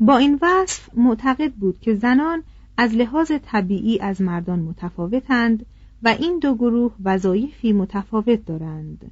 با 0.00 0.16
این 0.16 0.38
وصف 0.42 0.88
معتقد 0.94 1.52
بود 1.52 1.80
که 1.80 1.94
زنان 1.94 2.42
از 2.76 2.94
لحاظ 2.94 3.32
طبیعی 3.42 3.98
از 3.98 4.22
مردان 4.22 4.58
متفاوتند 4.58 5.66
و 6.02 6.08
این 6.08 6.38
دو 6.38 6.54
گروه 6.54 6.94
وظایفی 7.04 7.72
متفاوت 7.72 8.44
دارند. 8.46 9.10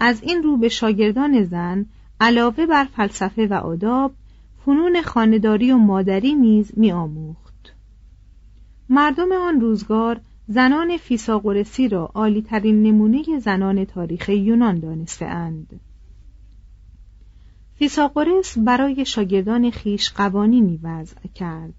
از 0.00 0.22
این 0.22 0.42
رو 0.42 0.56
به 0.56 0.68
شاگردان 0.68 1.44
زن 1.44 1.86
علاوه 2.20 2.66
بر 2.66 2.84
فلسفه 2.84 3.46
و 3.46 3.54
آداب 3.54 4.12
فنون 4.66 5.02
خانداری 5.02 5.72
و 5.72 5.76
مادری 5.76 6.34
نیز 6.34 6.72
می 6.76 6.92
آموخت. 6.92 7.74
مردم 8.88 9.32
آن 9.32 9.60
روزگار 9.60 10.20
زنان 10.48 10.96
فیساغورسی 10.96 11.88
را 11.88 12.10
عالیترین 12.14 12.82
نمونه 12.82 13.38
زنان 13.38 13.84
تاریخ 13.84 14.28
یونان 14.28 14.80
دانسته 14.80 15.26
اند. 15.26 15.80
فیساغورس 17.74 18.58
برای 18.58 19.04
شاگردان 19.04 19.70
خیش 19.70 20.10
قوانینی 20.10 20.80
وضع 20.82 21.28
کرد 21.34 21.74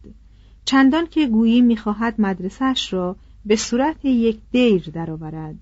چندان 0.66 1.08
که 1.08 1.28
گویی 1.28 1.62
می‌خواهد 1.62 2.16
مدرسهش 2.18 2.94
را 2.94 3.16
به 3.46 3.56
صورت 3.56 4.06
یک 4.06 4.40
دیر 4.52 4.90
درآورد 4.94 5.60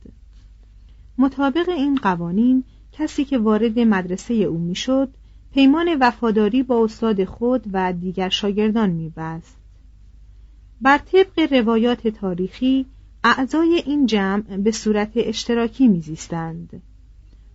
مطابق 1.18 1.70
این 1.70 1.96
قوانین 1.96 2.64
کسی 2.92 3.26
که 3.26 3.38
وارد 3.38 3.80
مدرسه 3.80 4.34
او 4.34 4.58
می‌شد 4.58 5.10
پیمان 5.56 5.98
وفاداری 6.00 6.64
با 6.64 6.84
استاد 6.84 7.24
خود 7.24 7.64
و 7.74 7.94
دیگر 7.94 8.30
شاگردان 8.30 8.90
میبست. 8.90 9.58
بر 10.82 10.98
طبق 10.98 11.54
روایات 11.54 12.08
تاریخی 12.08 12.86
اعضای 13.24 13.84
این 13.86 14.06
جمع 14.06 14.58
به 14.58 14.72
صورت 14.72 15.12
اشتراکی 15.16 15.88
میزیستند. 15.88 16.82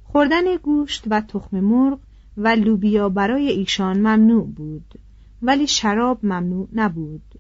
خوردن 0.05 0.57
گوشت 0.57 1.05
و 1.11 1.21
تخم 1.21 1.61
مرغ 1.61 1.99
و 2.37 2.49
لوبیا 2.49 3.09
برای 3.09 3.49
ایشان 3.49 3.99
ممنوع 3.99 4.47
بود 4.47 4.95
ولی 5.43 5.67
شراب 5.67 6.19
ممنوع 6.23 6.69
نبود. 6.73 7.35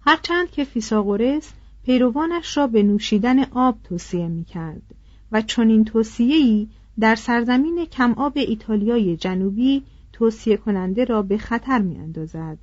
هرچند 0.00 0.50
که 0.50 0.64
فیساغورس 0.64 1.52
پیروانش 1.84 2.56
را 2.56 2.66
به 2.66 2.82
نوشیدن 2.82 3.44
آب 3.44 3.78
توصیه 3.84 4.28
می 4.28 4.44
کرد 4.44 4.94
و 5.32 5.42
چنین 5.42 5.84
توصیه‌ای 5.84 6.68
در 7.00 7.14
سرزمین 7.14 7.84
کم 7.84 8.12
آب 8.12 8.32
ایتالیای 8.36 9.16
جنوبی 9.16 9.82
توصیه 10.12 10.56
کننده 10.56 11.04
را 11.04 11.22
به 11.22 11.38
خطر 11.38 11.78
می 11.78 11.98
اندازد. 11.98 12.58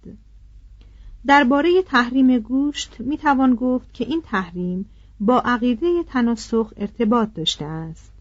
درباره 1.28 1.82
تحریم 1.82 2.40
گوشت 2.40 2.96
می 3.00 3.18
توان 3.18 3.56
گفت 3.56 3.94
که 3.94 4.06
این 4.06 4.22
تحریم 4.22 4.86
با 5.20 5.40
عقیده 5.40 6.04
تناسخ 6.04 6.74
ارتباط 6.78 7.30
داشته 7.34 7.66
است. 7.66 8.14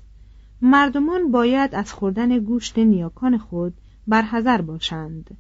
مردمان 0.63 1.31
باید 1.31 1.75
از 1.75 1.93
خوردن 1.93 2.39
گوشت 2.39 2.79
نیاکان 2.79 3.39
خود 3.39 3.75
برحذر 4.07 4.61
باشند. 4.61 5.37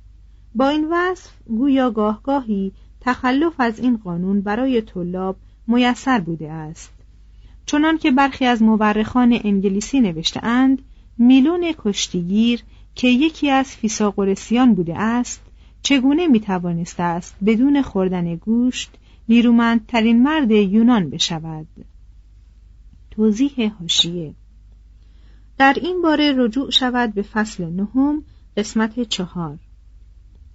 با 0.54 0.68
این 0.68 0.88
وصف 0.90 1.32
گویا 1.46 1.90
گاهگاهی 1.90 2.72
تخلف 3.00 3.52
از 3.58 3.78
این 3.78 3.96
قانون 3.96 4.40
برای 4.40 4.82
طلاب 4.82 5.36
میسر 5.66 6.20
بوده 6.20 6.52
است 6.52 6.95
چنان 7.66 7.98
که 7.98 8.10
برخی 8.10 8.44
از 8.44 8.62
مورخان 8.62 9.40
انگلیسی 9.44 10.00
نوشته 10.00 10.44
اند 10.44 10.82
میلون 11.18 11.74
کشتیگیر 11.78 12.62
که 12.94 13.08
یکی 13.08 13.50
از 13.50 13.76
فیساغورسیان 13.76 14.74
بوده 14.74 14.98
است 14.98 15.42
چگونه 15.82 16.26
می‌توانسته 16.26 17.02
است 17.02 17.36
بدون 17.46 17.82
خوردن 17.82 18.34
گوشت 18.34 18.90
نیرومندترین 19.28 20.22
مرد 20.22 20.50
یونان 20.50 21.10
بشود؟ 21.10 21.66
توضیح 23.10 23.72
هاشیه 23.80 24.34
در 25.58 25.76
این 25.82 26.02
باره 26.02 26.34
رجوع 26.36 26.70
شود 26.70 27.14
به 27.14 27.22
فصل 27.22 27.64
نهم 27.64 28.24
قسمت 28.56 29.00
چهار. 29.00 29.58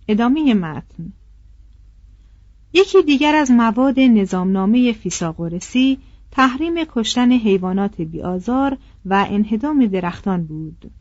ادامه 0.07 0.53
متن. 0.53 1.13
یکی 2.73 3.03
دیگر 3.03 3.35
از 3.35 3.51
مواد 3.51 3.99
نظامنامه 3.99 4.93
فیساغورسی 4.93 5.97
تحریم 6.31 6.73
کشتن 6.85 7.31
حیوانات 7.31 8.01
بیازار 8.01 8.77
و 9.05 9.25
انهدام 9.29 9.85
درختان 9.85 10.43
بود. 10.43 10.91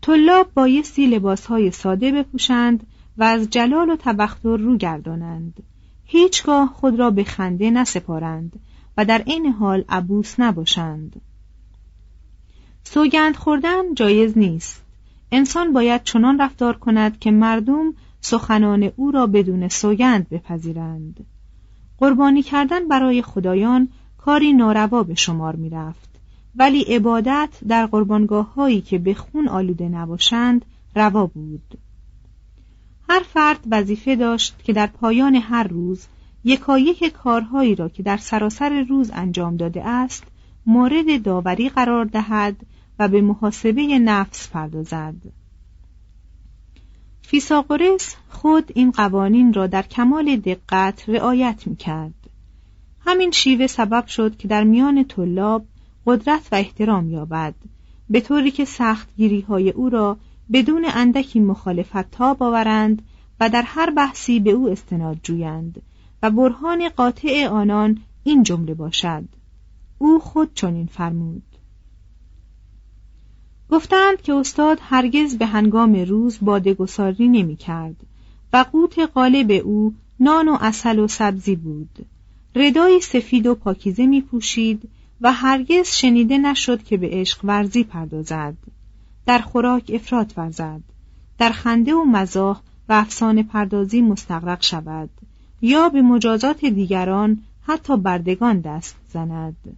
طلاب 0.00 0.50
بایستی 0.54 1.06
لباسهای 1.06 1.70
ساده 1.70 2.12
بپوشند 2.12 2.86
و 3.18 3.24
از 3.24 3.50
جلال 3.50 3.90
و 3.90 3.96
تبختر 3.96 4.56
رو 4.56 4.76
گردانند. 4.76 5.62
هیچگاه 6.04 6.68
خود 6.68 6.98
را 6.98 7.10
به 7.10 7.24
خنده 7.24 7.70
نسپارند 7.70 8.60
و 8.96 9.04
در 9.04 9.22
این 9.26 9.46
حال 9.46 9.84
عبوس 9.88 10.40
نباشند. 10.40 11.20
سوگند 12.84 13.36
خوردن 13.36 13.94
جایز 13.94 14.38
نیست. 14.38 14.82
انسان 15.32 15.72
باید 15.72 16.02
چنان 16.02 16.40
رفتار 16.40 16.76
کند 16.76 17.18
که 17.18 17.30
مردم 17.30 17.94
سخنان 18.20 18.92
او 18.96 19.10
را 19.10 19.26
بدون 19.26 19.68
سوگند 19.68 20.28
بپذیرند. 20.28 21.26
قربانی 21.98 22.42
کردن 22.42 22.88
برای 22.88 23.22
خدایان 23.22 23.88
کاری 24.26 24.52
ناروا 24.52 25.02
به 25.02 25.14
شمار 25.14 25.56
می 25.56 25.70
رفت 25.70 26.08
ولی 26.56 26.82
عبادت 26.82 27.48
در 27.68 27.86
قربانگاه 27.86 28.54
هایی 28.54 28.80
که 28.80 28.98
به 28.98 29.14
خون 29.14 29.48
آلوده 29.48 29.88
نباشند 29.88 30.64
روا 30.96 31.26
بود. 31.26 31.78
هر 33.08 33.20
فرد 33.20 33.60
وظیفه 33.70 34.16
داشت 34.16 34.62
که 34.64 34.72
در 34.72 34.86
پایان 34.86 35.34
هر 35.34 35.62
روز 35.62 36.06
یکایک 36.44 37.04
کارهایی 37.04 37.74
را 37.74 37.88
که 37.88 38.02
در 38.02 38.16
سراسر 38.16 38.86
روز 38.88 39.10
انجام 39.14 39.56
داده 39.56 39.88
است 39.88 40.24
مورد 40.66 41.22
داوری 41.22 41.68
قرار 41.68 42.04
دهد 42.04 42.56
و 42.98 43.08
به 43.08 43.20
محاسبه 43.20 43.98
نفس 43.98 44.48
پردازد. 44.48 45.14
فیساغورس 47.22 48.16
خود 48.28 48.72
این 48.74 48.90
قوانین 48.90 49.52
را 49.52 49.66
در 49.66 49.82
کمال 49.82 50.36
دقت 50.36 51.08
رعایت 51.08 51.66
می 51.66 51.76
کرد. 51.76 52.15
همین 53.06 53.30
شیوه 53.30 53.66
سبب 53.66 54.06
شد 54.06 54.36
که 54.36 54.48
در 54.48 54.64
میان 54.64 55.04
طلاب 55.04 55.64
قدرت 56.06 56.48
و 56.52 56.54
احترام 56.54 57.10
یابد 57.10 57.54
به 58.10 58.20
طوری 58.20 58.50
که 58.50 58.64
سختگیری 58.64 59.40
های 59.40 59.70
او 59.70 59.88
را 59.88 60.16
بدون 60.52 60.86
اندکی 60.94 61.40
مخالفت 61.40 62.10
تاب 62.10 62.42
آورند 62.42 63.02
و 63.40 63.50
در 63.50 63.62
هر 63.62 63.90
بحثی 63.90 64.40
به 64.40 64.50
او 64.50 64.68
استناد 64.68 65.18
جویند 65.22 65.82
و 66.22 66.30
برهان 66.30 66.88
قاطع 66.88 67.48
آنان 67.48 67.98
این 68.24 68.42
جمله 68.42 68.74
باشد. 68.74 69.24
او 69.98 70.18
خود 70.18 70.54
چنین 70.54 70.86
فرمود. 70.86 71.42
گفتند 73.70 74.22
که 74.22 74.34
استاد 74.34 74.78
هرگز 74.80 75.38
به 75.38 75.46
هنگام 75.46 75.94
روز 75.94 76.38
بادگساری 76.42 77.28
نمی 77.28 77.56
کرد 77.56 77.96
و 78.52 78.64
قوت 78.72 78.98
غالب 79.14 79.50
او 79.50 79.94
نان 80.20 80.48
و 80.48 80.58
اصل 80.60 80.98
و 80.98 81.08
سبزی 81.08 81.56
بود. 81.56 82.06
ردای 82.58 83.00
سفید 83.00 83.46
و 83.46 83.54
پاکیزه 83.54 84.06
می 84.06 84.20
پوشید 84.20 84.88
و 85.20 85.32
هرگز 85.32 85.88
شنیده 85.88 86.38
نشد 86.38 86.82
که 86.82 86.96
به 86.96 87.08
عشق 87.12 87.44
ورزی 87.44 87.84
پردازد. 87.84 88.54
در 89.26 89.38
خوراک 89.38 89.90
افراد 89.94 90.32
ورزد. 90.36 90.80
در 91.38 91.50
خنده 91.50 91.94
و 91.94 92.04
مزاح 92.04 92.60
و 92.88 92.92
افسانه 92.92 93.42
پردازی 93.42 94.00
مستقرق 94.00 94.62
شود. 94.62 95.10
یا 95.62 95.88
به 95.88 96.02
مجازات 96.02 96.64
دیگران 96.64 97.42
حتی 97.62 97.96
بردگان 97.96 98.60
دست 98.60 98.96
زند. 99.08 99.76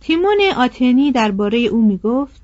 تیمون 0.00 0.40
آتنی 0.56 1.12
درباره 1.12 1.58
او 1.58 1.86
می 1.86 1.98
گفت 1.98 2.42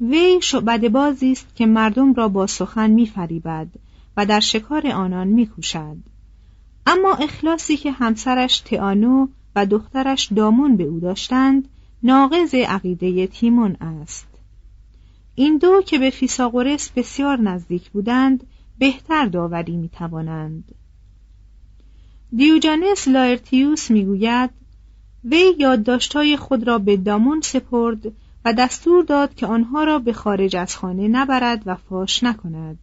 وی 0.00 0.38
شعبد 0.42 0.88
بازی 0.88 1.32
است 1.32 1.56
که 1.56 1.66
مردم 1.66 2.14
را 2.14 2.28
با 2.28 2.46
سخن 2.46 2.90
میفریبد 2.90 3.68
و 4.16 4.26
در 4.26 4.40
شکار 4.40 4.86
آنان 4.86 5.28
میکوشد. 5.28 5.96
اما 6.86 7.14
اخلاصی 7.14 7.76
که 7.76 7.92
همسرش 7.92 8.60
تیانو 8.60 9.28
و 9.56 9.66
دخترش 9.66 10.32
دامون 10.32 10.76
به 10.76 10.84
او 10.84 11.00
داشتند 11.00 11.68
ناقض 12.02 12.54
عقیده 12.54 13.26
تیمون 13.26 13.76
است 13.80 14.26
این 15.34 15.58
دو 15.58 15.82
که 15.86 15.98
به 15.98 16.10
فیساغورس 16.10 16.90
بسیار 16.90 17.40
نزدیک 17.40 17.90
بودند 17.90 18.46
بهتر 18.78 19.26
داوری 19.26 19.76
می 19.76 19.88
توانند. 19.88 20.74
دیوجانس 22.36 23.08
لایرتیوس 23.08 23.90
می‌گوید 23.90 24.50
وی 25.24 25.54
یادداشتهای 25.58 26.36
خود 26.36 26.66
را 26.66 26.78
به 26.78 26.96
دامون 26.96 27.40
سپرد 27.40 28.12
و 28.44 28.52
دستور 28.52 29.04
داد 29.04 29.34
که 29.34 29.46
آنها 29.46 29.84
را 29.84 29.98
به 29.98 30.12
خارج 30.12 30.56
از 30.56 30.76
خانه 30.76 31.08
نبرد 31.08 31.62
و 31.66 31.74
فاش 31.74 32.24
نکند 32.24 32.78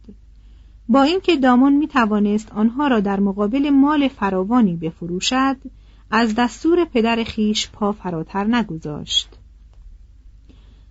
با 0.88 1.02
اینکه 1.02 1.36
دامون 1.36 1.72
می 1.72 1.88
توانست 1.88 2.52
آنها 2.52 2.86
را 2.86 3.00
در 3.00 3.20
مقابل 3.20 3.70
مال 3.70 4.08
فراوانی 4.08 4.76
بفروشد 4.76 5.56
از 6.10 6.34
دستور 6.34 6.84
پدر 6.84 7.24
خیش 7.24 7.70
پا 7.70 7.92
فراتر 7.92 8.44
نگذاشت 8.44 9.28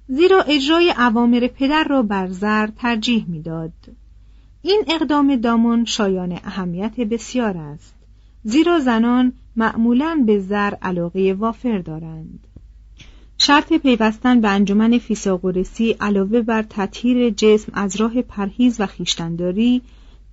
زیرا 0.07 0.41
اجرای 0.41 0.91
اوامر 0.91 1.47
پدر 1.47 1.83
را 1.83 2.01
بر 2.01 2.27
زر 2.27 2.67
ترجیح 2.67 3.25
می‌داد. 3.27 3.73
این 4.61 4.83
اقدام 4.87 5.35
دامون 5.35 5.85
شایان 5.85 6.31
اهمیت 6.31 6.99
بسیار 6.99 7.57
است 7.57 7.95
زیرا 8.43 8.79
زنان 8.79 9.33
معمولا 9.55 10.23
به 10.25 10.39
زر 10.39 10.73
علاقه 10.81 11.35
وافر 11.39 11.77
دارند 11.77 12.47
شرط 13.45 13.73
پیوستن 13.73 14.41
به 14.41 14.49
انجمن 14.49 14.97
فیساغورسی 14.97 15.91
علاوه 15.91 16.41
بر 16.41 16.63
تطهیر 16.69 17.29
جسم 17.29 17.71
از 17.75 17.95
راه 17.95 18.21
پرهیز 18.21 18.81
و 18.81 18.85
خیشتنداری 18.85 19.81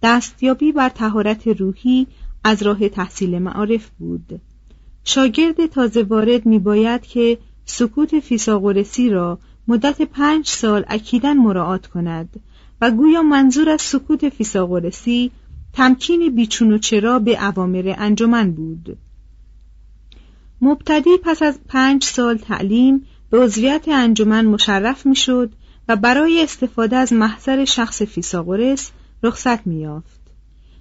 دستیابی 0.02 0.72
بر 0.72 0.88
تهارت 0.88 1.48
روحی 1.48 2.06
از 2.44 2.62
راه 2.62 2.88
تحصیل 2.88 3.38
معارف 3.38 3.90
بود. 3.98 4.40
شاگرد 5.04 5.66
تازه 5.66 6.02
وارد 6.02 6.46
می 6.46 6.58
باید 6.58 7.02
که 7.02 7.38
سکوت 7.64 8.20
فیساغورسی 8.20 9.10
را 9.10 9.38
مدت 9.68 10.02
پنج 10.02 10.46
سال 10.48 10.84
اکیدن 10.88 11.36
مراعات 11.36 11.86
کند 11.86 12.40
و 12.80 12.90
گویا 12.90 13.22
منظور 13.22 13.68
از 13.68 13.82
سکوت 13.82 14.28
فیساغورسی 14.28 15.30
تمکین 15.72 16.34
بیچون 16.34 16.72
و 16.72 16.78
چرا 16.78 17.18
به 17.18 17.36
عوامر 17.36 17.94
انجمن 17.98 18.50
بود. 18.50 18.98
مبتدی 20.62 21.10
پس 21.22 21.42
از 21.42 21.58
پنج 21.68 22.04
سال 22.04 22.36
تعلیم 22.36 23.06
به 23.30 23.38
عضویت 23.38 23.88
انجمن 23.88 24.46
مشرف 24.46 25.06
می‌شد 25.06 25.52
و 25.88 25.96
برای 25.96 26.42
استفاده 26.42 26.96
از 26.96 27.12
محضر 27.12 27.64
شخص 27.64 28.02
فیساغورس 28.02 28.90
رخصت 29.22 29.66
میافت 29.66 30.20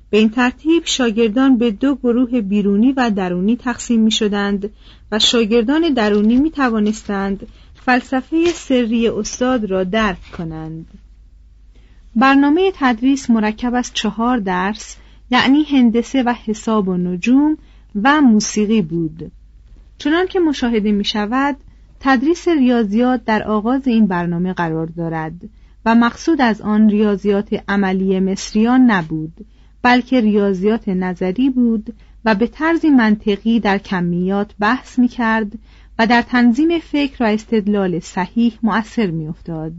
به 0.10 0.18
این 0.18 0.30
ترتیب 0.30 0.84
شاگردان 0.86 1.58
به 1.58 1.72
دو 1.72 1.96
گروه 1.96 2.42
بیرونی 2.42 2.92
و 2.92 3.10
درونی 3.10 3.56
تقسیم 3.56 4.02
می 4.02 4.12
شدند 4.12 4.70
و 5.12 5.20
شاگردان 5.20 5.94
درونی 5.94 6.36
می 6.36 6.52
توانستند 6.52 7.48
فلسفه 7.86 8.46
سری 8.46 9.08
استاد 9.08 9.66
را 9.66 9.84
درک 9.84 10.32
کنند. 10.38 10.88
برنامه 12.16 12.72
تدریس 12.76 13.30
مرکب 13.30 13.74
از 13.74 13.92
چهار 13.94 14.38
درس 14.38 14.96
یعنی 15.32 15.64
هندسه 15.64 16.24
و 16.24 16.34
حساب 16.46 16.88
و 16.88 16.98
نجوم 16.98 17.58
و 18.04 18.22
موسیقی 18.22 18.82
بود. 18.82 19.32
چنان 20.00 20.28
که 20.28 20.40
مشاهده 20.40 20.92
می 20.92 21.04
شود 21.04 21.58
تدریس 22.00 22.48
ریاضیات 22.48 23.26
در 23.26 23.44
آغاز 23.44 23.88
این 23.88 24.08
برنامه 24.08 24.54
قرار 24.54 24.86
دارد 24.86 25.34
و 25.86 25.96
مقصود 25.96 26.42
از 26.42 26.62
آن 26.62 26.90
ریاضیات 26.90 27.64
عملی 27.68 28.20
مصریان 28.20 28.82
نبود 28.92 29.46
بلکه 29.82 30.22
ریاضیات 30.22 30.90
نظری 30.90 31.50
بود 31.50 31.94
و 32.26 32.36
به 32.36 32.48
طرزی 32.48 32.90
منطقی 32.90 33.60
در 33.60 33.78
کمیات 33.78 34.56
بحث 34.60 35.00
می 35.00 35.08
کرد 35.08 35.52
و 36.00 36.08
در 36.08 36.22
تنظیم 36.22 36.80
فکر 36.80 37.24
و 37.24 37.28
استدلال 37.28 38.00
صحیح 38.00 38.54
مؤثر 38.64 39.12
می 39.12 39.28
افتاد. 39.28 39.74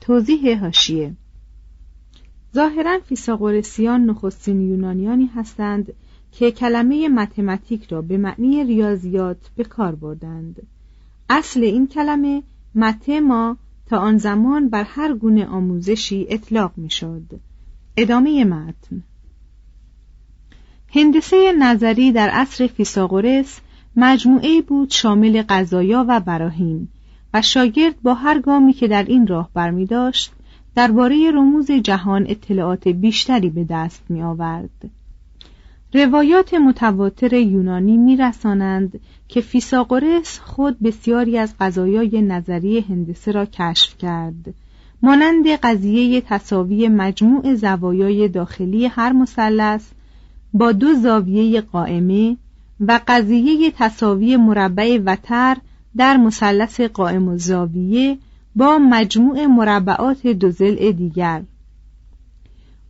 توضیح 0.00 0.60
هاشیه 0.60 1.12
ظاهرا 2.54 2.98
فیساغورسیان 3.08 4.04
نخستین 4.04 4.60
یونانیانی 4.60 5.30
هستند 5.34 5.92
که 6.38 6.50
کلمه 6.50 7.08
متمتیک 7.08 7.84
را 7.92 8.02
به 8.02 8.16
معنی 8.16 8.64
ریاضیات 8.64 9.36
به 9.56 9.64
کار 9.64 9.94
بردند 9.94 10.66
اصل 11.30 11.62
این 11.62 11.86
کلمه 11.86 12.42
متما 12.74 13.56
تا 13.86 13.98
آن 13.98 14.18
زمان 14.18 14.68
بر 14.68 14.84
هر 14.84 15.14
گونه 15.14 15.46
آموزشی 15.46 16.26
اطلاق 16.28 16.72
می‌شد. 16.76 17.22
ادامه 17.96 18.44
متن 18.44 19.02
هندسه 20.94 21.52
نظری 21.52 22.12
در 22.12 22.28
عصر 22.28 22.66
فیساغورس 22.66 23.60
مجموعه 23.96 24.62
بود 24.62 24.90
شامل 24.90 25.42
قضایا 25.48 26.04
و 26.08 26.20
براهین 26.20 26.88
و 27.34 27.42
شاگرد 27.42 28.02
با 28.02 28.14
هر 28.14 28.38
گامی 28.38 28.72
که 28.72 28.88
در 28.88 29.02
این 29.02 29.26
راه 29.26 29.50
برمی 29.54 29.86
داشت 29.86 30.32
درباره 30.74 31.30
رموز 31.30 31.70
جهان 31.70 32.26
اطلاعات 32.28 32.88
بیشتری 32.88 33.50
به 33.50 33.64
دست 33.64 34.02
می 34.08 34.22
آورد. 34.22 34.90
روایات 35.96 36.54
متواتر 36.54 37.32
یونانی 37.32 37.96
میرسانند 37.96 39.00
که 39.28 39.40
فیساغورس 39.40 40.38
خود 40.38 40.80
بسیاری 40.80 41.38
از 41.38 41.54
قضایای 41.60 42.22
نظری 42.22 42.80
هندسه 42.80 43.32
را 43.32 43.46
کشف 43.46 43.98
کرد. 43.98 44.54
مانند 45.02 45.46
قضیه 45.48 46.20
تصاوی 46.20 46.88
مجموع 46.88 47.54
زوایای 47.54 48.28
داخلی 48.28 48.86
هر 48.86 49.12
مثلث 49.12 49.82
با 50.54 50.72
دو 50.72 50.94
زاویه 50.94 51.60
قائمه 51.60 52.36
و 52.80 53.00
قضیه 53.08 53.70
تصاوی 53.70 54.36
مربع 54.36 54.98
وتر 55.04 55.56
در 55.96 56.16
مثلث 56.16 56.80
قائم 56.80 57.36
زاویه 57.36 58.18
با 58.56 58.78
مجموع 58.78 59.46
مربعات 59.46 60.26
دو 60.26 60.50
ضلع 60.50 60.92
دیگر. 60.92 61.42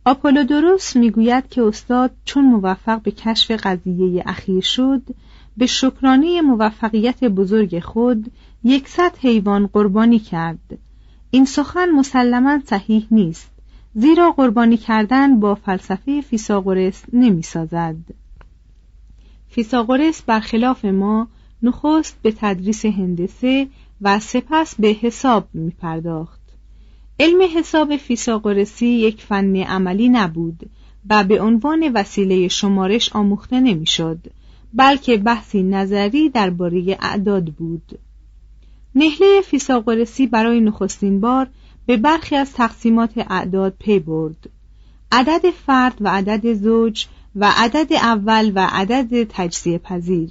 آپولودوروس 0.07 0.95
می‌گوید 0.95 1.49
که 1.49 1.63
استاد 1.63 2.11
چون 2.25 2.45
موفق 2.45 3.01
به 3.01 3.11
کشف 3.11 3.51
قضیه 3.51 4.23
اخیر 4.25 4.61
شد 4.61 5.01
به 5.57 5.65
شکرانه 5.65 6.41
موفقیت 6.41 7.23
بزرگ 7.23 7.79
خود 7.79 8.31
یکصد 8.63 9.17
حیوان 9.21 9.67
قربانی 9.67 10.19
کرد 10.19 10.77
این 11.31 11.45
سخن 11.45 11.89
مسلما 11.89 12.59
صحیح 12.65 13.07
نیست 13.11 13.51
زیرا 13.95 14.31
قربانی 14.31 14.77
کردن 14.77 15.39
با 15.39 15.55
فلسفه 15.55 16.21
فیساغورس 16.21 17.03
نمی‌سازد 17.13 17.95
فیساغورس 19.49 20.21
برخلاف 20.21 20.85
ما 20.85 21.27
نخست 21.63 22.17
به 22.21 22.33
تدریس 22.37 22.85
هندسه 22.85 23.67
و 24.01 24.19
سپس 24.19 24.75
به 24.75 24.87
حساب 24.87 25.47
می. 25.53 25.73
علم 27.19 27.41
حساب 27.55 27.97
فیساغورسی 27.97 28.87
یک 28.87 29.21
فن 29.21 29.55
عملی 29.55 30.09
نبود 30.09 30.69
و 31.09 31.23
به 31.23 31.41
عنوان 31.41 31.91
وسیله 31.93 32.47
شمارش 32.47 33.13
آموخته 33.13 33.59
نمی‌شد 33.59 34.19
بلکه 34.73 35.17
بحثی 35.17 35.63
نظری 35.63 36.29
درباره 36.29 36.97
اعداد 37.01 37.45
بود. 37.45 37.99
نهله 38.95 39.41
فیساغورسی 39.41 40.27
برای 40.27 40.61
نخستین 40.61 41.19
بار 41.19 41.47
به 41.85 41.97
برخی 41.97 42.35
از 42.35 42.53
تقسیمات 42.53 43.11
اعداد 43.17 43.75
پی 43.79 43.99
برد. 43.99 44.49
عدد 45.11 45.49
فرد 45.65 45.97
و 46.01 46.09
عدد 46.09 46.53
زوج 46.53 47.05
و 47.35 47.53
عدد 47.55 47.93
اول 47.93 48.51
و 48.55 48.67
عدد 48.71 49.23
تجزیه 49.23 49.77
پذیر. 49.77 50.29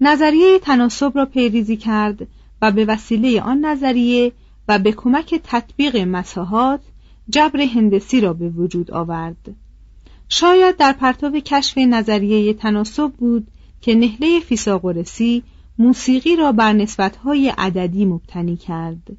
نظریه 0.00 0.58
تناسب 0.58 1.12
را 1.18 1.26
پیریزی 1.26 1.76
کرد 1.76 2.26
و 2.62 2.72
به 2.72 2.84
وسیله 2.84 3.40
آن 3.40 3.64
نظریه 3.64 4.32
و 4.68 4.78
به 4.78 4.92
کمک 4.92 5.40
تطبیق 5.44 5.96
مساحات 5.96 6.80
جبر 7.28 7.60
هندسی 7.60 8.20
را 8.20 8.32
به 8.32 8.48
وجود 8.48 8.90
آورد. 8.90 9.54
شاید 10.28 10.76
در 10.76 10.92
پرتو 10.92 11.30
کشف 11.30 11.78
نظریه 11.78 12.54
تناسب 12.54 13.12
بود 13.12 13.46
که 13.80 13.94
نهله 13.94 14.40
فیساغورسی 14.40 15.42
موسیقی 15.78 16.36
را 16.36 16.52
بر 16.52 16.72
نسبتهای 16.72 17.48
عددی 17.48 18.04
مبتنی 18.04 18.56
کرد. 18.56 19.16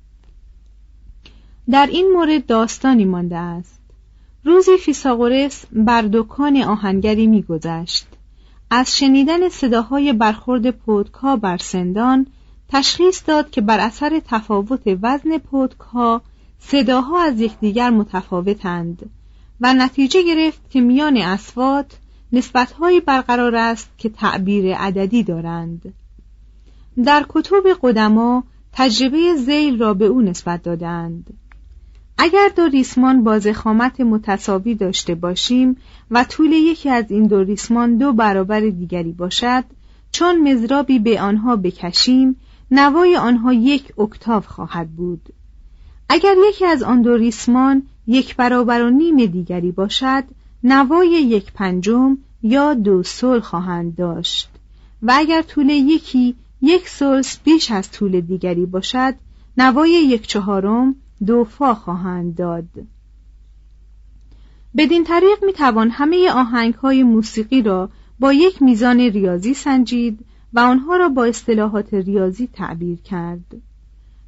در 1.70 1.88
این 1.92 2.12
مورد 2.14 2.46
داستانی 2.46 3.06
مانده 3.06 3.38
است. 3.38 3.82
روزی 4.44 4.78
فیساغورس 4.78 5.66
بر 5.72 6.02
دکان 6.02 6.58
آهنگری 6.58 7.28
میگذشت. 7.28 8.08
از 8.70 8.98
شنیدن 8.98 9.50
صداهای 9.50 10.14
برخورد 10.14 10.72
پودکا 10.72 11.36
بر 11.36 11.58
سندان 11.58 12.28
تشخیص 12.70 13.24
داد 13.28 13.50
که 13.50 13.62
بر 13.62 13.80
اثر 13.80 14.22
تفاوت 14.28 14.82
وزن 15.02 15.38
پودکا 15.38 16.22
صداها 16.60 17.22
از 17.22 17.40
یکدیگر 17.40 17.90
متفاوتند 17.90 19.10
و 19.62 19.74
نتیجه 19.74 20.24
گرفت 20.24 20.70
که 20.70 20.82
میان 20.82 21.18
اسوات 21.18 21.98
نسبتهایی 22.32 23.00
برقرار 23.00 23.56
است 23.56 23.90
که 23.98 24.10
تعبیر 24.10 24.76
عددی 24.76 25.24
دارند. 25.24 25.94
در 27.06 27.26
کتب 27.30 27.64
قدما 27.82 28.44
تجربه 28.74 29.36
زیل 29.36 29.80
را 29.80 29.94
به 29.94 30.06
او 30.06 30.22
نسبت 30.22 30.64
دادند. 30.64 31.34
اگر 32.18 32.50
دو 32.56 32.68
ریسمان 32.68 33.24
با 33.24 33.40
زخامت 33.40 34.02
متساوی 34.02 34.76
داشته 34.76 35.16
باشیم 35.16 35.78
و 36.12 36.24
طول 36.24 36.52
یکی 36.52 36.90
از 36.90 37.12
این 37.12 37.28
دو 37.28 37.44
ریسمان 37.44 37.98
دو 37.98 38.14
برابر 38.14 38.60
دیگری 38.60 39.12
باشد 39.12 39.64
چون 40.12 40.52
مزرابی 40.52 41.00
به 41.00 41.22
آنها 41.22 41.56
بکشیم 41.56 42.36
نوای 42.78 43.18
آنها 43.18 43.54
یک 43.54 44.00
اکتاو 44.00 44.44
خواهد 44.44 44.90
بود. 44.90 45.34
اگر 46.10 46.36
یکی 46.50 46.66
از 46.66 46.84
آن 46.84 47.02
دو 47.02 47.18
ریسمان 47.18 47.84
یک 48.08 48.36
برابر 48.36 48.82
و 48.82 48.90
نیم 48.90 49.26
دیگری 49.26 49.72
باشد 49.72 50.24
نوای 50.64 51.08
یک 51.08 51.54
پنجم 51.54 52.18
یا 52.44 52.74
دو 52.74 53.04
سل 53.04 53.40
خواهند 53.40 53.96
داشت. 53.96 54.50
و 55.02 55.14
اگر 55.16 55.42
طول 55.42 55.70
یکی 55.70 56.36
یک 56.62 56.90
سلس 56.90 57.40
بیش 57.44 57.72
از 57.72 57.92
طول 57.92 58.22
دیگری 58.22 58.66
باشد 58.66 59.16
نوای 59.58 59.92
یک 59.92 60.28
چهارم 60.28 60.96
دو 61.26 61.44
فا 61.44 61.74
خواهند 61.74 62.36
داد. 62.36 62.70
بدین 64.78 65.04
طریق 65.04 65.44
می 65.46 65.54
توان 65.54 65.90
همه 65.90 66.32
آهنگ 66.32 66.74
های 66.74 67.04
موسیقی 67.04 67.62
را 67.62 67.90
با 68.20 68.34
یک 68.34 68.62
میزان 68.62 69.00
ریاضی 69.00 69.54
سنجید 69.54 70.20
و 70.56 70.60
آنها 70.60 70.98
را 70.98 71.10
با 71.10 71.26
اصطلاحات 71.26 71.94
ریاضی 71.94 72.48
تعبیر 72.54 73.02
کرد. 73.02 73.56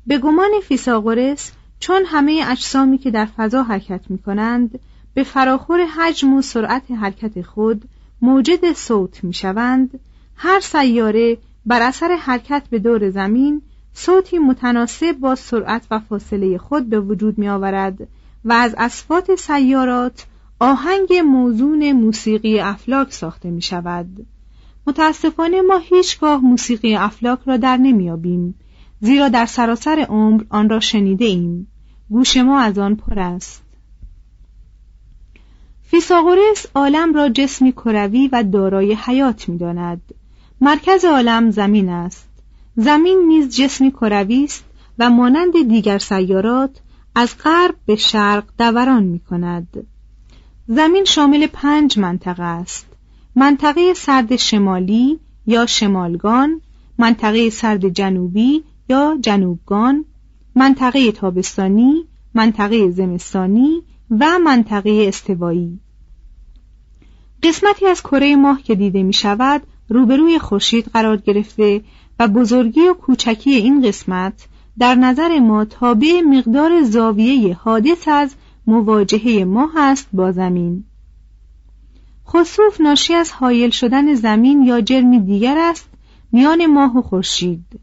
به 0.07 0.17
گمان 0.17 0.51
فیساغورس 0.63 1.51
چون 1.79 2.01
همه 2.05 2.43
اجسامی 2.47 2.97
که 2.97 3.11
در 3.11 3.25
فضا 3.25 3.63
حرکت 3.63 4.01
می 4.09 4.17
کنند 4.17 4.79
به 5.13 5.23
فراخور 5.23 5.85
حجم 5.85 6.33
و 6.33 6.41
سرعت 6.41 6.91
حرکت 6.91 7.41
خود 7.41 7.81
موجد 8.21 8.73
صوت 8.73 9.23
می 9.23 9.33
شوند 9.33 9.99
هر 10.35 10.59
سیاره 10.59 11.37
بر 11.65 11.81
اثر 11.81 12.15
حرکت 12.15 12.63
به 12.69 12.79
دور 12.79 13.09
زمین 13.09 13.61
صوتی 13.93 14.39
متناسب 14.39 15.11
با 15.11 15.35
سرعت 15.35 15.87
و 15.91 15.99
فاصله 15.99 16.57
خود 16.57 16.89
به 16.89 16.99
وجود 16.99 17.37
می 17.37 17.49
آورد 17.49 18.07
و 18.45 18.53
از 18.53 18.75
اسفات 18.77 19.35
سیارات 19.35 20.25
آهنگ 20.59 21.13
موزون 21.13 21.91
موسیقی 21.91 22.59
افلاک 22.59 23.13
ساخته 23.13 23.49
می 23.49 23.61
شود 23.61 24.25
متاسفانه 24.87 25.61
ما 25.61 25.77
هیچگاه 25.77 26.41
موسیقی 26.41 26.95
افلاک 26.95 27.39
را 27.45 27.57
در 27.57 27.77
نمیابیم 27.77 28.55
زیرا 29.01 29.29
در 29.29 29.45
سراسر 29.45 30.05
عمر 30.09 30.43
آن 30.49 30.69
را 30.69 30.79
شنیده 30.79 31.25
ایم. 31.25 31.67
گوش 32.09 32.37
ما 32.37 32.59
از 32.59 32.77
آن 32.77 32.95
پر 32.95 33.19
است. 33.19 33.63
فیساغورس 35.83 36.65
عالم 36.75 37.13
را 37.13 37.29
جسمی 37.29 37.71
کروی 37.71 38.27
و 38.27 38.43
دارای 38.43 38.93
حیات 38.93 39.49
می‌داند. 39.49 40.01
مرکز 40.61 41.05
عالم 41.05 41.51
زمین 41.51 41.89
است. 41.89 42.29
زمین 42.75 43.23
نیز 43.27 43.55
جسمی 43.55 43.91
کروی 43.91 44.43
است 44.43 44.65
و 44.99 45.09
مانند 45.09 45.67
دیگر 45.69 45.97
سیارات 45.97 46.79
از 47.15 47.37
غرب 47.43 47.75
به 47.85 47.95
شرق 47.95 48.43
دوران 48.59 49.03
می 49.03 49.19
کند. 49.19 49.87
زمین 50.67 51.05
شامل 51.05 51.47
پنج 51.47 51.99
منطقه 51.99 52.43
است. 52.43 52.96
منطقه 53.39 53.93
سرد 53.93 54.35
شمالی 54.35 55.19
یا 55.45 55.65
شمالگان 55.65 56.61
منطقه 56.97 57.49
سرد 57.49 57.89
جنوبی 57.89 58.63
یا 58.89 59.17
جنوبگان 59.21 60.05
منطقه 60.55 61.11
تابستانی 61.11 62.05
منطقه 62.33 62.91
زمستانی 62.91 63.81
و 64.19 64.39
منطقه 64.39 65.05
استوایی. 65.07 65.79
قسمتی 67.43 67.85
از 67.85 68.01
کره 68.01 68.35
ماه 68.35 68.61
که 68.61 68.75
دیده 68.75 69.03
می 69.03 69.13
شود 69.13 69.61
روبروی 69.89 70.39
خورشید 70.39 70.85
قرار 70.85 71.17
گرفته 71.17 71.81
و 72.19 72.27
بزرگی 72.27 72.81
و 72.81 72.93
کوچکی 72.93 73.51
این 73.51 73.81
قسمت 73.81 74.47
در 74.79 74.95
نظر 74.95 75.39
ما 75.39 75.65
تابع 75.65 76.21
مقدار 76.21 76.83
زاویه 76.83 77.53
حادث 77.53 78.07
از 78.07 78.35
مواجهه 78.67 79.43
ماه 79.43 79.71
است 79.77 80.07
با 80.13 80.31
زمین. 80.31 80.83
خسوف 82.29 82.81
ناشی 82.81 83.13
از 83.13 83.31
حایل 83.31 83.69
شدن 83.69 84.13
زمین 84.13 84.61
یا 84.61 84.81
جرمی 84.81 85.19
دیگر 85.19 85.57
است 85.57 85.89
میان 86.31 86.65
ماه 86.65 86.97
و 86.97 87.01
خورشید. 87.01 87.79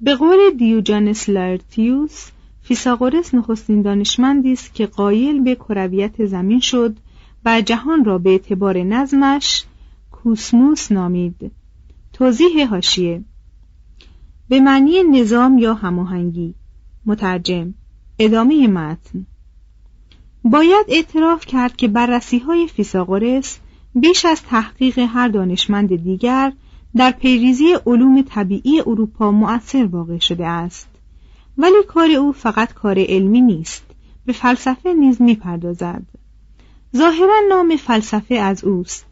به 0.00 0.14
قول 0.14 0.38
دیوجانس 0.58 1.28
لارتیوس 1.28 2.30
فیساغورس 2.62 3.34
نخستین 3.34 3.82
دانشمندی 3.82 4.52
است 4.52 4.74
که 4.74 4.86
قایل 4.86 5.42
به 5.42 5.54
کرویت 5.54 6.26
زمین 6.26 6.60
شد 6.60 6.96
و 7.44 7.60
جهان 7.60 8.04
را 8.04 8.18
به 8.18 8.30
اعتبار 8.30 8.78
نظمش 8.82 9.64
کوسموس 10.12 10.92
نامید. 10.92 11.52
توضیح 12.12 12.68
هاشیه 12.70 13.22
به 14.48 14.60
معنی 14.60 15.02
نظام 15.02 15.58
یا 15.58 15.74
هماهنگی. 15.74 16.54
مترجم 17.06 17.74
ادامه 18.18 18.66
متن. 18.68 19.26
باید 20.50 20.86
اعتراف 20.88 21.46
کرد 21.46 21.76
که 21.76 21.88
بررسی 21.88 22.38
های 22.38 22.66
فیساغورس 22.66 23.58
بیش 23.94 24.24
از 24.24 24.42
تحقیق 24.42 24.98
هر 24.98 25.28
دانشمند 25.28 25.96
دیگر 25.96 26.52
در 26.96 27.10
پیریزی 27.10 27.74
علوم 27.86 28.22
طبیعی 28.22 28.80
اروپا 28.80 29.30
مؤثر 29.30 29.84
واقع 29.84 30.18
شده 30.18 30.46
است. 30.46 30.88
ولی 31.58 31.82
کار 31.88 32.10
او 32.10 32.32
فقط 32.32 32.72
کار 32.72 32.98
علمی 32.98 33.40
نیست 33.40 33.84
به 34.26 34.32
فلسفه 34.32 34.92
نیز 34.92 35.22
می‌پردازد. 35.22 36.02
ظاهرا 36.96 37.40
نام 37.48 37.76
فلسفه 37.76 38.34
از 38.34 38.64
اوست. 38.64 39.06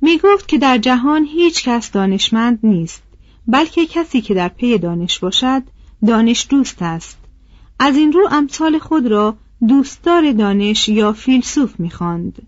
می 0.00 0.18
گفت 0.18 0.48
که 0.48 0.58
در 0.58 0.78
جهان 0.78 1.24
هیچ 1.24 1.68
کس 1.68 1.90
دانشمند 1.90 2.58
نیست 2.62 3.02
بلکه 3.46 3.86
کسی 3.86 4.20
که 4.20 4.34
در 4.34 4.48
پی 4.48 4.78
دانش 4.78 5.18
باشد 5.18 5.62
دانش 6.06 6.46
دوست 6.50 6.82
است. 6.82 7.18
از 7.78 7.96
این 7.96 8.12
رو 8.12 8.28
امثال 8.30 8.78
خود 8.78 9.06
را 9.06 9.36
دوستدار 9.68 10.32
دانش 10.32 10.88
یا 10.88 11.12
فیلسوف 11.12 11.80
می‌خواند. 11.80 12.42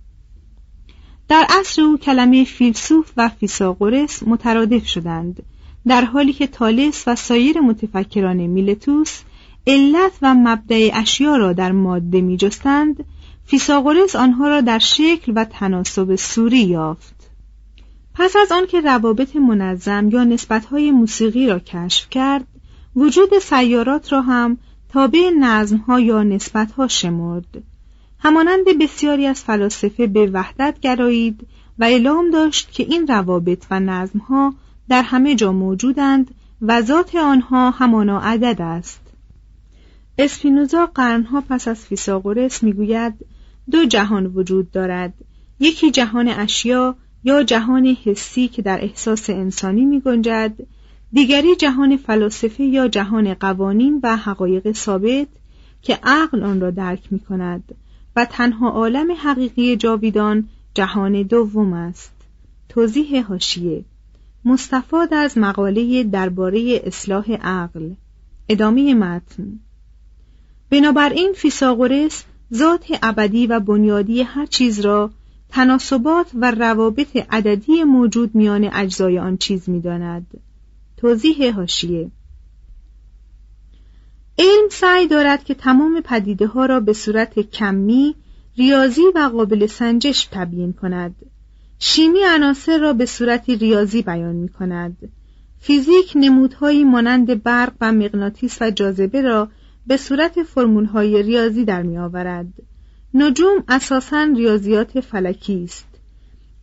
در 1.29 1.47
عصر 1.61 1.83
او 1.83 1.99
کلمه 1.99 2.45
فیلسوف 2.45 3.13
و 3.17 3.29
فیساغورس 3.29 4.23
مترادف 4.23 4.87
شدند 4.87 5.43
در 5.87 6.05
حالی 6.05 6.33
که 6.33 6.47
تالس 6.47 7.05
و 7.07 7.15
سایر 7.17 7.61
متفکران 7.61 8.37
میلتوس 8.37 9.21
علت 9.67 10.13
و 10.23 10.35
مبدع 10.35 10.91
اشیا 10.95 11.37
را 11.37 11.53
در 11.53 11.73
ماده 11.73 12.21
میجستند 12.21 13.05
فیساغورس 13.45 14.17
آنها 14.17 14.49
را 14.49 14.61
در 14.61 14.79
شکل 14.79 15.33
و 15.37 15.45
تناسب 15.45 16.15
سوری 16.15 16.61
یافت 16.61 17.31
پس 18.15 18.37
از 18.37 18.53
آنکه 18.53 18.81
روابط 18.81 19.37
منظم 19.37 20.09
یا 20.13 20.25
نسبتهای 20.25 20.91
موسیقی 20.91 21.47
را 21.47 21.59
کشف 21.59 22.11
کرد 22.11 22.47
وجود 22.97 23.39
سیارات 23.39 24.13
را 24.13 24.23
هم 24.23 24.59
تابع 24.95 25.31
نظمها 25.41 26.01
یا 26.01 26.23
نسبتها 26.23 26.89
شمرد. 26.89 27.63
همانند 28.19 28.65
بسیاری 28.81 29.27
از 29.27 29.41
فلاسفه 29.41 30.07
به 30.07 30.27
وحدت 30.27 30.81
گرایید 30.81 31.47
و 31.79 31.85
اعلام 31.85 32.31
داشت 32.31 32.73
که 32.73 32.83
این 32.83 33.07
روابط 33.07 33.65
و 33.71 33.81
نظمها 33.81 34.55
در 34.89 35.03
همه 35.03 35.35
جا 35.35 35.53
موجودند 35.53 36.35
و 36.63 36.83
ذات 36.83 37.15
آنها 37.15 37.71
همانا 37.71 38.21
عدد 38.21 38.57
است. 38.61 39.01
اسپینوزا 40.19 40.87
قرنها 40.87 41.41
پس 41.49 41.69
از 41.69 41.85
فیساغورس 41.87 42.63
می‌گوید 42.63 43.15
دو 43.71 43.85
جهان 43.85 44.27
وجود 44.27 44.71
دارد. 44.71 45.15
یکی 45.61 45.91
جهان 45.91 46.29
اشیا 46.29 46.97
یا 47.25 47.43
جهان 47.43 47.97
حسی 48.05 48.49
که 48.49 48.63
در 48.63 48.85
احساس 48.85 49.31
انسانی 49.31 49.85
می 49.85 50.01
گنجد 50.01 50.55
دیگری 51.15 51.57
جهان 51.57 51.97
فلاسفه 51.97 52.65
یا 52.65 52.89
جهان 52.89 53.35
قوانین 53.35 54.01
و 54.03 54.17
حقایق 54.17 54.73
ثابت 54.73 55.29
که 55.83 55.99
عقل 56.03 56.43
آن 56.43 56.61
را 56.61 56.71
درک 56.71 57.13
می 57.13 57.19
کند 57.19 57.75
و 58.17 58.25
تنها 58.25 58.69
عالم 58.69 59.13
حقیقی 59.13 59.77
جاویدان 59.77 60.49
جهان 60.75 61.23
دوم 61.23 61.73
است. 61.73 62.13
توضیح 62.69 63.27
هاشیه 63.27 63.85
مستفاد 64.45 65.15
از 65.15 65.39
مقاله 65.39 66.05
درباره 66.05 66.83
اصلاح 66.85 67.33
عقل. 67.33 67.91
ادامه 68.49 68.95
متن. 68.95 69.59
بنابراین 70.71 71.33
فیساغورس 71.37 72.25
ذات 72.55 72.99
ابدی 73.03 73.47
و 73.47 73.61
بنیادی 73.61 74.23
هر 74.23 74.47
چیز 74.47 74.81
را 74.81 75.11
تناسبات 75.49 76.31
و 76.35 76.51
روابط 76.51 77.17
عددی 77.31 77.85
موجود 77.85 78.35
میان 78.35 78.71
اجزای 78.73 79.19
آن 79.19 79.37
چیز 79.37 79.69
می‌داند. 79.69 80.27
توضیح 80.97 81.55
هاشیه 81.55 82.11
علم 84.39 84.69
سعی 84.71 85.07
دارد 85.07 85.45
که 85.45 85.55
تمام 85.55 86.01
پدیده 86.01 86.47
ها 86.47 86.67
را 86.67 86.81
به 86.81 86.93
صورت 86.93 87.39
کمی، 87.39 88.15
ریاضی 88.57 89.03
و 89.15 89.31
قابل 89.33 89.67
سنجش 89.67 90.29
تبیین 90.31 90.73
کند. 90.73 91.15
شیمی 91.79 92.25
عناصر 92.25 92.79
را 92.79 92.93
به 92.93 93.07
صورتی 93.07 93.57
ریاضی 93.57 94.03
بیان 94.03 94.35
می 94.35 94.49
کند. 94.49 94.97
فیزیک 95.61 96.13
نمودهایی 96.15 96.85
مانند 96.85 97.43
برق 97.43 97.73
و 97.81 97.93
مغناطیس 97.93 98.63
و 98.63 98.71
جاذبه 98.71 99.23
را 99.23 99.49
به 99.87 99.97
صورت 99.97 100.43
فرمولهای 100.43 101.23
ریاضی 101.23 101.65
در 101.65 101.83
می 101.83 101.99
آورد. 101.99 102.53
نجوم 103.15 103.65
اساساً 103.69 104.23
ریاضیات 104.37 105.01
فلکی 105.01 105.65
است. 105.65 105.89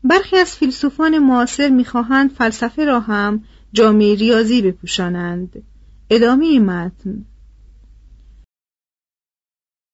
برخی 0.04 0.38
از 0.38 0.56
فیلسوفان 0.56 1.20
معاصر 1.20 1.70
می‌خواهند 1.70 2.32
فلسفه 2.32 2.86
را 2.86 3.00
هم 3.00 3.44
جامعه 3.74 4.16
ریاضی 4.16 4.62
بپوشانند. 4.62 5.64
ادامه 6.10 6.60
متن 6.60 7.26